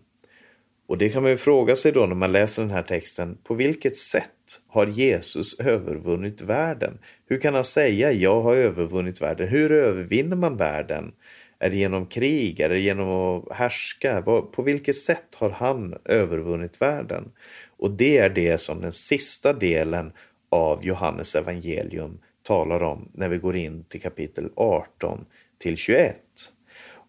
Och 0.88 0.98
det 0.98 1.10
kan 1.10 1.22
man 1.22 1.32
ju 1.32 1.38
fråga 1.38 1.76
sig 1.76 1.92
då 1.92 2.06
när 2.06 2.16
man 2.16 2.32
läser 2.32 2.62
den 2.62 2.72
här 2.72 2.84
texten. 2.84 3.38
På 3.44 3.54
vilket 3.54 3.98
sätt 3.98 4.62
har 4.68 4.88
Jesus 4.88 5.60
övervunnit 5.60 6.42
världen? 6.42 6.98
Hur 7.26 7.38
kan 7.38 7.54
han 7.54 7.64
säga 7.64 8.12
jag 8.12 8.42
har 8.42 8.56
övervunnit 8.56 9.22
världen? 9.22 9.48
Hur 9.48 9.72
övervinner 9.72 10.36
man 10.36 10.58
världen? 10.58 11.12
Är 11.60 11.70
det 11.70 11.78
genom 11.78 12.06
krig? 12.06 12.60
Är 12.60 12.70
det 12.70 12.80
genom 12.80 13.10
att 13.10 13.56
härska? 13.56 14.22
På 14.22 14.62
vilket 14.66 14.96
sätt 14.96 15.36
har 15.36 15.50
han 15.50 15.96
övervunnit 16.06 16.82
världen? 16.82 17.32
Och 17.78 17.92
det 17.92 18.18
är 18.18 18.30
det 18.30 18.58
som 18.58 18.82
den 18.82 18.92
sista 18.92 19.54
delen 19.54 20.12
av 20.50 20.86
Johannes 20.86 21.36
evangelium 21.36 22.20
talar 22.50 22.84
om 22.84 23.10
när 23.14 23.30
vi 23.30 23.38
går 23.38 23.56
in 23.56 23.84
till 23.84 24.02
kapitel 24.02 24.50
18 24.56 25.26
till 25.58 25.78
21. 25.78 26.16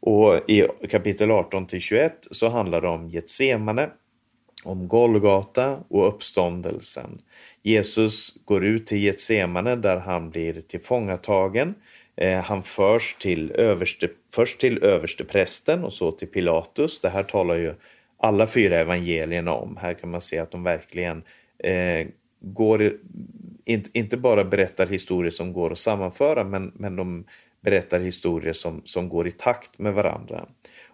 Och 0.01 0.51
i 0.51 0.67
kapitel 0.91 1.31
18 1.31 1.67
till 1.67 1.81
21 1.81 2.13
så 2.31 2.49
handlar 2.49 2.81
det 2.81 2.89
om 2.89 3.09
Getsemane, 3.09 3.91
om 4.65 4.89
Golgata 4.89 5.79
och 5.89 6.09
uppståndelsen. 6.09 7.21
Jesus 7.63 8.35
går 8.45 8.65
ut 8.65 8.87
till 8.87 9.03
Getsemane 9.03 9.77
där 9.77 9.97
han 9.97 10.31
blir 10.31 10.61
tillfångatagen. 10.61 11.75
Eh, 12.17 12.41
han 12.41 12.63
förs 12.63 13.15
till 13.15 13.53
överste, 13.53 14.09
först 14.35 14.61
till 14.61 14.85
översteprästen 14.85 15.85
och 15.85 15.93
så 15.93 16.13
till 16.13 16.29
Pilatus. 16.29 17.01
Det 17.01 17.09
här 17.09 17.23
talar 17.23 17.55
ju 17.55 17.75
alla 18.19 18.47
fyra 18.47 18.81
evangelierna 18.81 19.53
om. 19.53 19.77
Här 19.77 19.95
kan 19.95 20.11
man 20.11 20.21
se 20.21 20.39
att 20.39 20.51
de 20.51 20.63
verkligen 20.63 21.23
eh, 21.59 22.07
går, 22.41 22.93
inte, 23.65 23.99
inte 23.99 24.17
bara 24.17 24.45
berättar 24.45 24.87
historier 24.87 25.31
som 25.31 25.53
går 25.53 25.73
att 25.73 25.79
sammanföra, 25.79 26.45
men, 26.45 26.73
men 26.75 26.97
de 26.97 27.25
berättar 27.61 28.01
historier 28.01 28.53
som, 28.53 28.83
som 28.85 29.09
går 29.09 29.27
i 29.27 29.31
takt 29.31 29.79
med 29.79 29.95
varandra. 29.95 30.49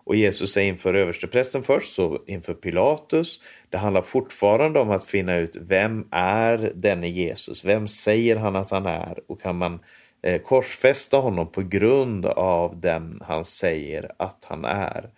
Och 0.07 0.17
Jesus 0.17 0.57
är 0.57 0.63
inför 0.63 0.95
översteprästen 0.95 1.63
först, 1.63 1.93
så 1.93 2.23
inför 2.27 2.55
Pilatus. 2.55 3.41
Det 3.71 3.79
handlar 3.79 4.03
fortfarande 4.03 4.81
om 4.81 4.91
att 4.91 5.07
finna 5.07 5.37
ut 5.37 5.57
vem 5.61 6.07
är 6.11 6.73
denne 6.75 7.09
Jesus? 7.09 7.65
Vem 7.65 7.89
säger 7.89 8.37
han 8.37 8.57
att 8.57 8.71
han 8.71 8.87
är? 8.87 9.19
Och 9.27 9.41
kan 9.41 9.57
man 9.57 9.79
eh, 10.23 10.41
korsfästa 10.43 11.17
honom 11.17 11.53
på 11.53 11.63
grund 11.63 12.27
av 12.27 12.81
den 12.81 13.21
han 13.25 13.45
säger 13.45 14.13
att 14.17 14.45
han 14.49 14.65
är? 14.65 15.11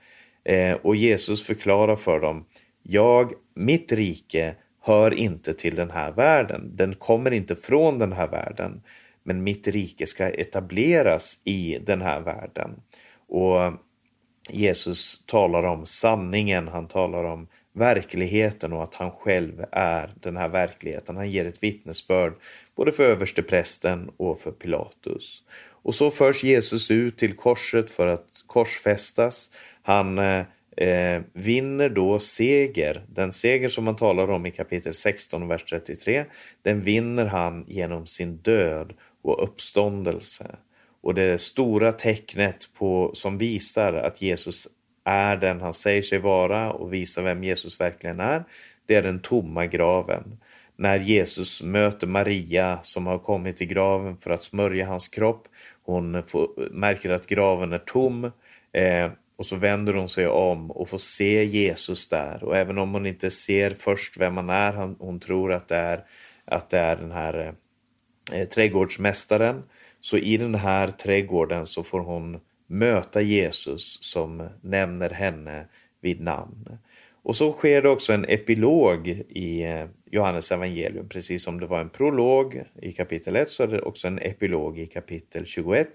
Eh, 0.44 0.72
och 0.72 0.96
Jesus 0.96 1.44
förklarar 1.44 1.96
för 1.96 2.20
dem, 2.20 2.44
jag, 2.82 3.32
mitt 3.54 3.92
rike 3.92 4.54
hör 4.88 5.14
inte 5.14 5.52
till 5.52 5.74
den 5.74 5.90
här 5.90 6.12
världen. 6.12 6.76
Den 6.76 6.94
kommer 6.94 7.30
inte 7.30 7.56
från 7.56 7.98
den 7.98 8.12
här 8.12 8.28
världen 8.28 8.82
men 9.22 9.44
mitt 9.44 9.68
rike 9.68 10.06
ska 10.06 10.28
etableras 10.28 11.40
i 11.44 11.78
den 11.86 12.00
här 12.02 12.20
världen. 12.20 12.70
Och 13.28 13.72
Jesus 14.50 15.26
talar 15.26 15.62
om 15.62 15.86
sanningen, 15.86 16.68
han 16.68 16.88
talar 16.88 17.24
om 17.24 17.48
verkligheten 17.72 18.72
och 18.72 18.82
att 18.82 18.94
han 18.94 19.10
själv 19.10 19.64
är 19.72 20.14
den 20.20 20.36
här 20.36 20.48
verkligheten. 20.48 21.16
Han 21.16 21.30
ger 21.30 21.44
ett 21.44 21.62
vittnesbörd 21.62 22.32
både 22.76 22.92
för 22.92 23.02
översteprästen 23.04 24.10
och 24.16 24.40
för 24.40 24.50
Pilatus. 24.50 25.42
Och 25.82 25.94
så 25.94 26.10
förs 26.10 26.44
Jesus 26.44 26.90
ut 26.90 27.18
till 27.18 27.36
korset 27.36 27.90
för 27.90 28.06
att 28.06 28.28
korsfästas. 28.46 29.50
Han 29.82 30.18
eh, 30.18 30.44
eh, 30.80 31.22
vinner 31.32 31.88
då 31.88 32.18
seger, 32.18 33.04
den 33.08 33.32
seger 33.32 33.68
som 33.68 33.84
man 33.84 33.96
talar 33.96 34.30
om 34.30 34.46
i 34.46 34.50
kapitel 34.50 34.94
16, 34.94 35.48
vers 35.48 35.64
33, 35.64 36.24
den 36.62 36.82
vinner 36.82 37.26
han 37.26 37.64
genom 37.68 38.06
sin 38.06 38.36
död 38.36 38.92
och 39.22 39.42
uppståndelse. 39.42 40.56
Och 41.00 41.14
det 41.14 41.40
stora 41.40 41.92
tecknet 41.92 42.68
på, 42.78 43.10
som 43.14 43.38
visar 43.38 43.92
att 43.92 44.22
Jesus 44.22 44.68
är 45.04 45.36
den 45.36 45.60
han 45.60 45.74
säger 45.74 46.02
sig 46.02 46.18
vara 46.18 46.72
och 46.72 46.92
visar 46.92 47.22
vem 47.22 47.44
Jesus 47.44 47.80
verkligen 47.80 48.20
är, 48.20 48.44
det 48.86 48.94
är 48.94 49.02
den 49.02 49.20
tomma 49.20 49.66
graven. 49.66 50.38
När 50.76 50.98
Jesus 50.98 51.62
möter 51.62 52.06
Maria 52.06 52.78
som 52.82 53.06
har 53.06 53.18
kommit 53.18 53.56
till 53.56 53.66
graven 53.66 54.16
för 54.16 54.30
att 54.30 54.42
smörja 54.42 54.86
hans 54.86 55.08
kropp, 55.08 55.48
hon 55.82 56.22
får, 56.26 56.70
märker 56.70 57.10
att 57.10 57.26
graven 57.26 57.72
är 57.72 57.78
tom 57.78 58.24
eh, 58.72 59.10
och 59.38 59.46
så 59.46 59.56
vänder 59.56 59.92
hon 59.92 60.08
sig 60.08 60.28
om 60.28 60.70
och 60.70 60.88
får 60.88 60.98
se 60.98 61.44
Jesus 61.44 62.08
där. 62.08 62.44
Och 62.44 62.56
även 62.56 62.78
om 62.78 62.92
hon 62.92 63.06
inte 63.06 63.30
ser 63.30 63.70
först 63.70 64.16
vem 64.16 64.36
han 64.36 64.50
är, 64.50 64.72
hon, 64.72 64.96
hon 64.98 65.20
tror 65.20 65.52
att 65.52 65.68
det 65.68 65.76
är, 65.76 66.04
att 66.44 66.70
det 66.70 66.78
är 66.78 66.96
den 66.96 67.12
här 67.12 67.54
eh, 68.32 68.48
trädgårdsmästaren. 68.48 69.62
Så 70.00 70.18
i 70.18 70.36
den 70.36 70.54
här 70.54 70.90
trädgården 70.90 71.66
så 71.66 71.82
får 71.82 72.00
hon 72.00 72.40
möta 72.66 73.20
Jesus 73.20 73.98
som 74.00 74.48
nämner 74.62 75.10
henne 75.10 75.66
vid 76.00 76.20
namn. 76.20 76.78
Och 77.22 77.36
så 77.36 77.52
sker 77.52 77.82
det 77.82 77.88
också 77.88 78.12
en 78.12 78.24
epilog 78.24 79.08
i 79.28 79.62
eh, 79.62 79.86
Johannes 80.10 80.52
evangelium. 80.52 81.08
Precis 81.08 81.42
som 81.42 81.60
det 81.60 81.66
var 81.66 81.80
en 81.80 81.90
prolog 81.90 82.62
i 82.82 82.92
kapitel 82.92 83.36
1 83.36 83.48
så 83.48 83.62
är 83.62 83.66
det 83.66 83.82
också 83.82 84.08
en 84.08 84.18
epilog 84.18 84.78
i 84.78 84.86
kapitel 84.86 85.46
21 85.46 85.88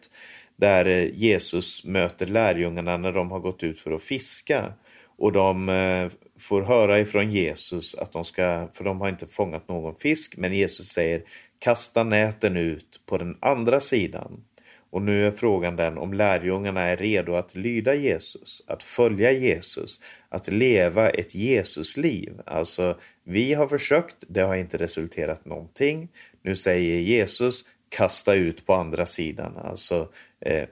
där 0.55 0.85
eh, 0.85 1.09
Jesus 1.13 1.85
möter 1.85 2.25
lärjungarna 2.25 2.97
när 2.97 3.11
de 3.11 3.31
har 3.31 3.39
gått 3.39 3.63
ut 3.63 3.79
för 3.79 3.91
att 3.91 4.03
fiska. 4.03 4.73
Och 5.17 5.31
de 5.31 5.69
eh, 5.69 6.11
får 6.39 6.61
höra 6.61 6.99
ifrån 6.99 7.31
Jesus 7.31 7.95
att 7.95 8.11
de 8.11 8.23
ska, 8.25 8.67
för 8.73 8.83
de 8.83 9.01
har 9.01 9.09
inte 9.09 9.27
fångat 9.27 9.67
någon 9.67 9.95
fisk, 9.95 10.37
men 10.37 10.53
Jesus 10.53 10.87
säger 10.87 11.23
kasta 11.59 12.03
näten 12.03 12.57
ut 12.57 13.01
på 13.05 13.17
den 13.17 13.37
andra 13.39 13.79
sidan. 13.79 14.43
Och 14.89 15.01
nu 15.01 15.27
är 15.27 15.31
frågan 15.31 15.75
den 15.75 15.97
om 15.97 16.13
lärjungarna 16.13 16.81
är 16.81 16.97
redo 16.97 17.33
att 17.33 17.55
lyda 17.55 17.95
Jesus, 17.95 18.63
att 18.67 18.83
följa 18.83 19.31
Jesus, 19.31 19.99
att 20.29 20.47
leva 20.47 21.09
ett 21.09 21.35
Jesusliv. 21.35 22.33
Alltså, 22.45 22.97
vi 23.23 23.53
har 23.53 23.67
försökt, 23.67 24.15
det 24.27 24.41
har 24.41 24.55
inte 24.55 24.77
resulterat 24.77 25.45
någonting. 25.45 26.09
Nu 26.41 26.55
säger 26.55 26.99
Jesus, 26.99 27.65
kasta 27.97 28.33
ut 28.33 28.65
på 28.65 28.73
andra 28.73 29.05
sidan. 29.05 29.57
Alltså, 29.57 30.09
eh, 30.39 30.67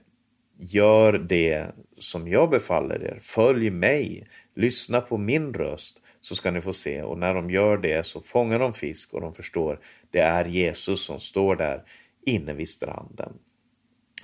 gör 0.59 1.13
det 1.13 1.65
som 1.97 2.27
jag 2.27 2.49
befaller 2.49 3.03
er. 3.03 3.19
Följ 3.21 3.69
mig, 3.69 4.27
lyssna 4.55 5.01
på 5.01 5.17
min 5.17 5.53
röst 5.53 6.01
så 6.21 6.35
ska 6.35 6.51
ni 6.51 6.61
få 6.61 6.73
se. 6.73 7.01
Och 7.01 7.17
när 7.17 7.33
de 7.33 7.49
gör 7.49 7.77
det 7.77 8.05
så 8.05 8.21
fångar 8.21 8.59
de 8.59 8.73
fisk 8.73 9.13
och 9.13 9.21
de 9.21 9.33
förstår 9.33 9.79
det 10.11 10.19
är 10.19 10.45
Jesus 10.45 11.05
som 11.05 11.19
står 11.19 11.55
där 11.55 11.83
inne 12.25 12.53
vid 12.53 12.69
stranden. 12.69 13.33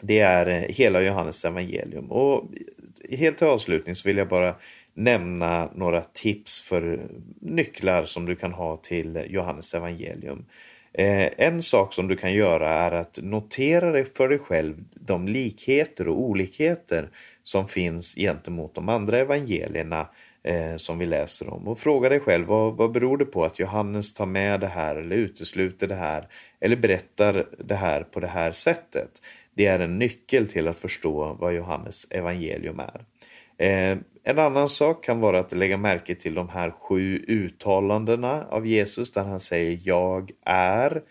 Det 0.01 0.19
är 0.19 0.47
eh, 0.47 0.75
hela 0.75 1.01
Johannes 1.01 1.45
evangelium. 1.45 2.11
Och 2.11 2.45
helt 3.09 3.37
till 3.37 3.47
avslutning 3.47 3.95
så 3.95 4.09
vill 4.09 4.17
jag 4.17 4.29
bara 4.29 4.55
nämna 4.93 5.71
några 5.75 6.01
tips 6.01 6.61
för 6.61 7.09
nycklar 7.41 8.03
som 8.03 8.25
du 8.25 8.35
kan 8.35 8.53
ha 8.53 8.77
till 8.77 9.25
Johannes 9.29 9.73
evangelium. 9.73 10.45
Eh, 10.97 11.29
en 11.37 11.63
sak 11.63 11.93
som 11.93 12.07
du 12.07 12.15
kan 12.15 12.33
göra 12.33 12.69
är 12.69 12.91
att 12.91 13.19
notera 13.23 14.05
för 14.05 14.29
dig 14.29 14.39
själv 14.39 14.75
de 14.93 15.27
likheter 15.27 16.07
och 16.07 16.21
olikheter 16.21 17.09
som 17.43 17.67
finns 17.67 18.15
gentemot 18.15 18.75
de 18.75 18.89
andra 18.89 19.19
evangelierna 19.19 20.07
eh, 20.43 20.75
som 20.75 20.99
vi 20.99 21.05
läser 21.05 21.53
om. 21.53 21.67
Och 21.67 21.79
fråga 21.79 22.09
dig 22.09 22.19
själv 22.19 22.47
vad, 22.47 22.77
vad 22.77 22.91
beror 22.91 23.17
det 23.17 23.25
på 23.25 23.43
att 23.43 23.59
Johannes 23.59 24.13
tar 24.13 24.25
med 24.25 24.59
det 24.59 24.67
här 24.67 24.95
eller 24.95 25.15
utesluter 25.15 25.87
det 25.87 25.95
här 25.95 26.27
eller 26.59 26.75
berättar 26.75 27.45
det 27.57 27.75
här 27.75 28.03
på 28.03 28.19
det 28.19 28.27
här 28.27 28.51
sättet. 28.51 29.09
Det 29.53 29.65
är 29.65 29.79
en 29.79 29.99
nyckel 29.99 30.47
till 30.47 30.67
att 30.67 30.77
förstå 30.77 31.37
vad 31.39 31.53
Johannes 31.53 32.07
evangelium 32.09 32.79
är. 32.79 33.01
Eh, 33.57 33.97
en 34.23 34.39
annan 34.39 34.69
sak 34.69 35.03
kan 35.03 35.19
vara 35.19 35.39
att 35.39 35.51
lägga 35.51 35.77
märke 35.77 36.15
till 36.15 36.33
de 36.33 36.49
här 36.49 36.71
sju 36.71 37.25
uttalandena 37.27 38.45
av 38.49 38.67
Jesus 38.67 39.11
där 39.11 39.23
han 39.23 39.39
säger 39.39 39.79
jag 39.83 40.31
är, 40.45 41.01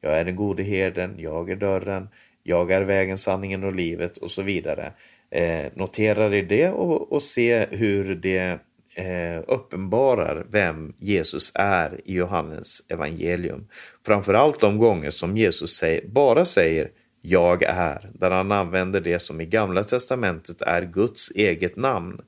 jag 0.00 0.18
är 0.18 0.24
den 0.24 0.36
gode 0.36 0.62
herden, 0.62 1.14
jag 1.18 1.50
är 1.50 1.56
dörren, 1.56 2.08
jag 2.42 2.70
är 2.70 2.82
vägen, 2.82 3.18
sanningen 3.18 3.64
och 3.64 3.74
livet 3.74 4.18
och 4.18 4.30
så 4.30 4.42
vidare. 4.42 4.92
Eh, 5.30 5.66
notera 5.74 6.28
det 6.28 6.70
och, 6.70 7.12
och 7.12 7.22
se 7.22 7.66
hur 7.70 8.14
det 8.14 8.58
eh, 8.96 9.42
uppenbarar 9.46 10.46
vem 10.50 10.94
Jesus 10.98 11.52
är 11.54 12.00
i 12.04 12.14
Johannes 12.14 12.82
evangelium. 12.88 13.68
Framförallt 14.06 14.60
de 14.60 14.78
gånger 14.78 15.10
som 15.10 15.36
Jesus 15.36 15.76
säger, 15.76 16.06
bara 16.06 16.44
säger 16.44 16.90
jag 17.22 17.62
är, 17.62 18.10
där 18.14 18.30
han 18.30 18.52
använder 18.52 19.00
det 19.00 19.18
som 19.18 19.40
i 19.40 19.46
Gamla 19.46 19.84
Testamentet 19.84 20.62
är 20.62 20.82
Guds 20.82 21.30
eget 21.30 21.76
namn. 21.76 22.20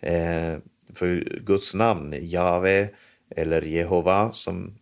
Eh, 0.00 0.58
för 0.94 1.40
Guds 1.40 1.74
namn, 1.74 2.14
Jave 2.20 2.88
eller 3.36 3.62
Jehova 3.62 4.32
som 4.32 4.74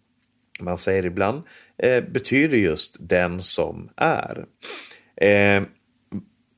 man 0.61 0.79
säger 0.79 1.07
ibland, 1.07 1.42
eh, 1.79 2.05
betyder 2.05 2.57
just 2.57 2.96
den 3.00 3.40
som 3.40 3.88
är. 3.96 4.46
Eh, 5.16 5.62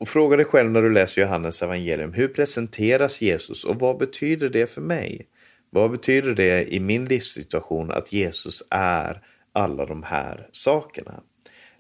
och 0.01 0.09
fråga 0.09 0.37
dig 0.37 0.45
själv 0.45 0.71
när 0.71 0.83
du 0.83 0.93
läser 0.93 1.23
Johannes 1.23 1.63
evangelium, 1.63 2.13
hur 2.13 2.29
presenteras 2.29 3.23
Jesus 3.23 3.65
och 3.65 3.81
vad 3.81 3.99
betyder 3.99 4.49
det 4.49 4.71
för 4.71 4.81
mig? 4.81 5.27
Vad 5.71 5.91
betyder 5.91 6.35
det 6.35 6.75
i 6.75 6.81
min 6.81 7.05
livssituation 7.05 7.91
att 7.91 8.13
Jesus 8.13 8.63
är 8.71 9.23
alla 9.53 9.87
de 9.87 10.03
här 10.03 10.49
sakerna? 10.53 11.23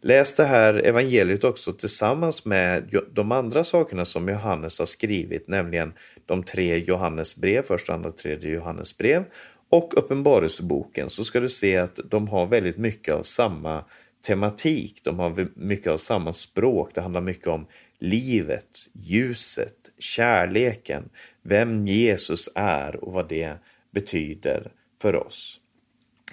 Läs 0.00 0.34
det 0.34 0.44
här 0.44 0.74
evangeliet 0.74 1.44
också 1.44 1.72
tillsammans 1.72 2.44
med 2.44 3.00
de 3.12 3.32
andra 3.32 3.64
sakerna 3.64 4.04
som 4.04 4.28
Johannes 4.28 4.78
har 4.78 4.86
skrivit, 4.86 5.48
nämligen 5.48 5.92
de 6.26 6.42
tre 6.42 6.78
Johannesbrev, 6.78 7.62
första, 7.62 7.94
andra, 7.94 8.10
tredje 8.10 8.50
Johannesbrev 8.50 9.24
och 9.70 9.98
Uppenbarelseboken 9.98 11.10
så 11.10 11.24
ska 11.24 11.40
du 11.40 11.48
se 11.48 11.76
att 11.76 12.00
de 12.10 12.28
har 12.28 12.46
väldigt 12.46 12.78
mycket 12.78 13.14
av 13.14 13.22
samma 13.22 13.84
tematik. 14.26 15.00
De 15.04 15.18
har 15.18 15.48
mycket 15.54 15.92
av 15.92 15.96
samma 15.96 16.32
språk. 16.32 16.90
Det 16.94 17.00
handlar 17.00 17.20
mycket 17.20 17.46
om 17.46 17.66
livet, 17.98 18.68
ljuset, 18.92 19.76
kärleken, 19.98 21.08
vem 21.42 21.86
Jesus 21.86 22.48
är 22.54 23.04
och 23.04 23.12
vad 23.12 23.28
det 23.28 23.52
betyder 23.90 24.72
för 25.02 25.16
oss. 25.16 25.60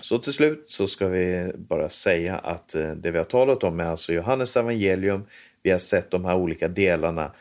Så 0.01 0.17
till 0.17 0.33
slut 0.33 0.63
så 0.67 0.87
ska 0.87 1.07
vi 1.07 1.51
bara 1.57 1.89
säga 1.89 2.37
att 2.37 2.75
eh, 2.75 2.91
det 2.91 3.11
vi 3.11 3.17
har 3.17 3.25
talat 3.25 3.63
om 3.63 3.79
är 3.79 3.83
alltså 3.83 4.13
Johannes 4.13 4.57
evangelium. 4.57 5.25
Vi 5.63 5.71
har 5.71 5.79
sett 5.79 6.11
de 6.11 6.25
här 6.25 6.35
olika 6.35 6.67
delarna. 6.67 7.31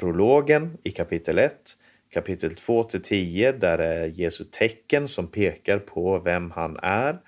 Prologen 0.00 0.78
i 0.82 0.90
kapitel 0.90 1.38
1, 1.38 1.54
kapitel 2.12 2.54
2 2.54 2.84
till 2.84 3.02
10 3.02 3.52
där 3.52 3.78
är 3.78 4.06
Jesu 4.06 4.44
tecken 4.44 5.08
som 5.08 5.26
pekar 5.26 5.78
på 5.78 6.18
vem 6.18 6.50
han 6.50 6.78
är. 6.82 7.18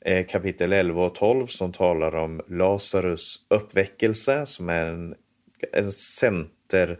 Eh, 0.00 0.26
kapitel 0.26 0.72
11 0.72 1.04
och 1.04 1.14
12 1.14 1.46
som 1.46 1.72
talar 1.72 2.14
om 2.14 2.40
Lazarus 2.48 3.36
uppväckelse 3.48 4.46
som 4.46 4.68
är 4.68 4.84
en, 4.84 5.14
en 5.72 5.92
centerdel, 5.92 6.96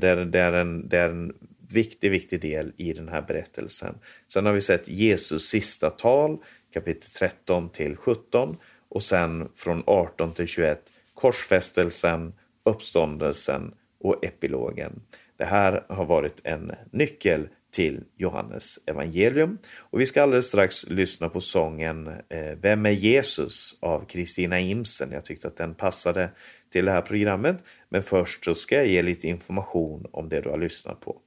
där, 0.00 0.24
där, 0.24 0.52
en, 0.52 0.88
det 0.88 0.98
är 0.98 1.08
en 1.08 1.32
viktig, 1.72 2.10
viktig 2.10 2.40
del 2.40 2.72
i 2.76 2.92
den 2.92 3.08
här 3.08 3.22
berättelsen. 3.22 3.94
Sen 4.28 4.46
har 4.46 4.52
vi 4.52 4.60
sett 4.60 4.88
Jesus 4.88 5.48
sista 5.48 5.90
tal, 5.90 6.38
kapitel 6.74 7.10
13 7.10 7.68
till 7.68 7.96
17 7.96 8.56
och 8.88 9.02
sen 9.02 9.48
från 9.56 9.82
18 9.86 10.34
till 10.34 10.46
21 10.46 10.92
korsfästelsen, 11.14 12.32
uppståndelsen 12.64 13.74
och 14.00 14.24
epilogen. 14.24 15.02
Det 15.36 15.44
här 15.44 15.84
har 15.88 16.04
varit 16.04 16.40
en 16.44 16.72
nyckel 16.90 17.48
till 17.70 18.04
Johannes 18.16 18.78
evangelium. 18.86 19.58
Och 19.76 20.00
vi 20.00 20.06
ska 20.06 20.22
alldeles 20.22 20.46
strax 20.46 20.86
lyssna 20.86 21.28
på 21.28 21.40
sången 21.40 22.06
eh, 22.28 22.56
Vem 22.60 22.86
är 22.86 22.90
Jesus 22.90 23.76
av 23.80 24.04
Kristina 24.04 24.60
Imsen. 24.60 25.12
Jag 25.12 25.24
tyckte 25.24 25.48
att 25.48 25.56
den 25.56 25.74
passade 25.74 26.30
till 26.72 26.84
det 26.84 26.92
här 26.92 27.02
programmet. 27.02 27.64
Men 27.88 28.02
först 28.02 28.44
så 28.44 28.54
ska 28.54 28.76
jag 28.76 28.86
ge 28.86 29.02
lite 29.02 29.28
information 29.28 30.06
om 30.12 30.28
det 30.28 30.40
du 30.40 30.48
har 30.48 30.58
lyssnat 30.58 31.00
på. 31.00 31.20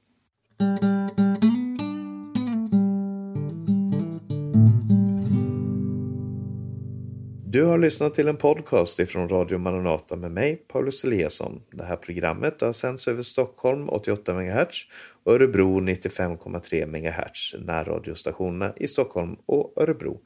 Du 7.46 7.64
har 7.64 7.78
lyssnat 7.78 8.14
till 8.14 8.28
en 8.28 8.36
podcast 8.36 9.00
ifrån 9.00 9.28
Radio 9.28 9.58
Maranata 9.58 10.16
med 10.16 10.30
mig, 10.30 10.56
Paulus 10.56 11.04
Eliasson. 11.04 11.62
Det 11.72 11.84
här 11.84 11.96
programmet 11.96 12.60
har 12.60 12.72
sänds 12.72 13.08
över 13.08 13.22
Stockholm 13.22 13.88
88 13.88 14.34
MHz 14.34 14.86
och 15.24 15.32
Örebro 15.32 15.80
95,3 15.80 16.86
MHz, 16.86 17.54
närradiostationerna 17.66 18.72
i 18.76 18.88
Stockholm 18.88 19.36
och 19.46 19.72
Örebro. 19.76 20.20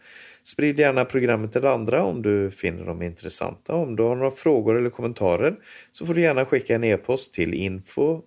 Sprid 0.48 0.80
gärna 0.80 1.04
programmet 1.04 1.52
till 1.52 1.66
andra 1.66 2.02
om 2.02 2.22
du 2.22 2.50
finner 2.50 2.84
dem 2.84 3.02
intressanta. 3.02 3.74
Om 3.74 3.96
du 3.96 4.02
har 4.02 4.16
några 4.16 4.30
frågor 4.30 4.78
eller 4.78 4.90
kommentarer 4.90 5.56
så 5.92 6.06
får 6.06 6.14
du 6.14 6.20
gärna 6.20 6.44
skicka 6.44 6.74
en 6.74 6.84
e-post 6.84 7.34
till 7.34 7.54
info 7.54 8.22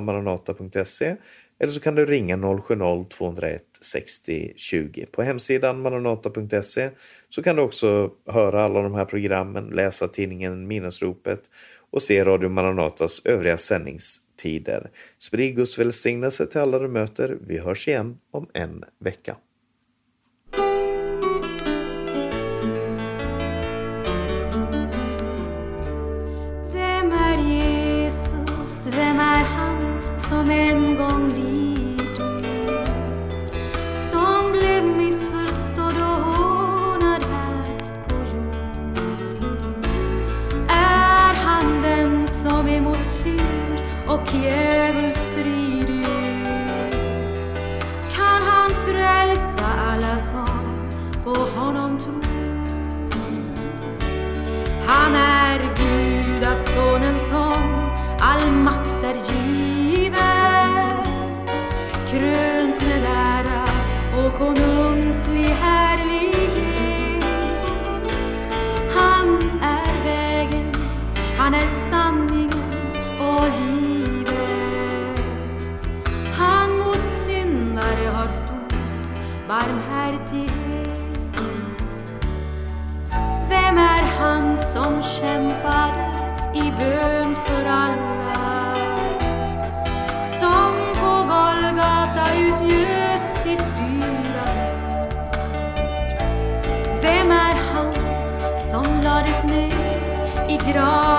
maranata.se 0.00 1.16
eller 1.58 1.72
så 1.72 1.80
kan 1.80 1.94
du 1.94 2.06
ringa 2.06 2.36
070-201 2.36 3.58
60 3.80 4.52
20. 4.56 5.06
På 5.06 5.22
hemsidan 5.22 5.80
maranata.se 5.80 6.90
så 7.28 7.42
kan 7.42 7.56
du 7.56 7.62
också 7.62 8.10
höra 8.26 8.64
alla 8.64 8.82
de 8.82 8.94
här 8.94 9.04
programmen, 9.04 9.66
läsa 9.66 10.08
tidningen 10.08 10.66
Minnesropet 10.66 11.40
och 11.90 12.02
se 12.02 12.24
Radio 12.24 12.48
Maranatas 12.48 13.22
övriga 13.24 13.56
sändningstider. 13.56 14.90
Sprid 15.18 15.56
Guds 15.56 15.78
välsignelse 15.78 16.46
till 16.46 16.60
alla 16.60 16.78
du 16.78 16.88
möter. 16.88 17.38
Vi 17.46 17.58
hörs 17.58 17.88
igen 17.88 18.18
om 18.30 18.48
en 18.54 18.84
vecka. 19.00 19.36
Ner 100.74 100.80
i 100.80 101.13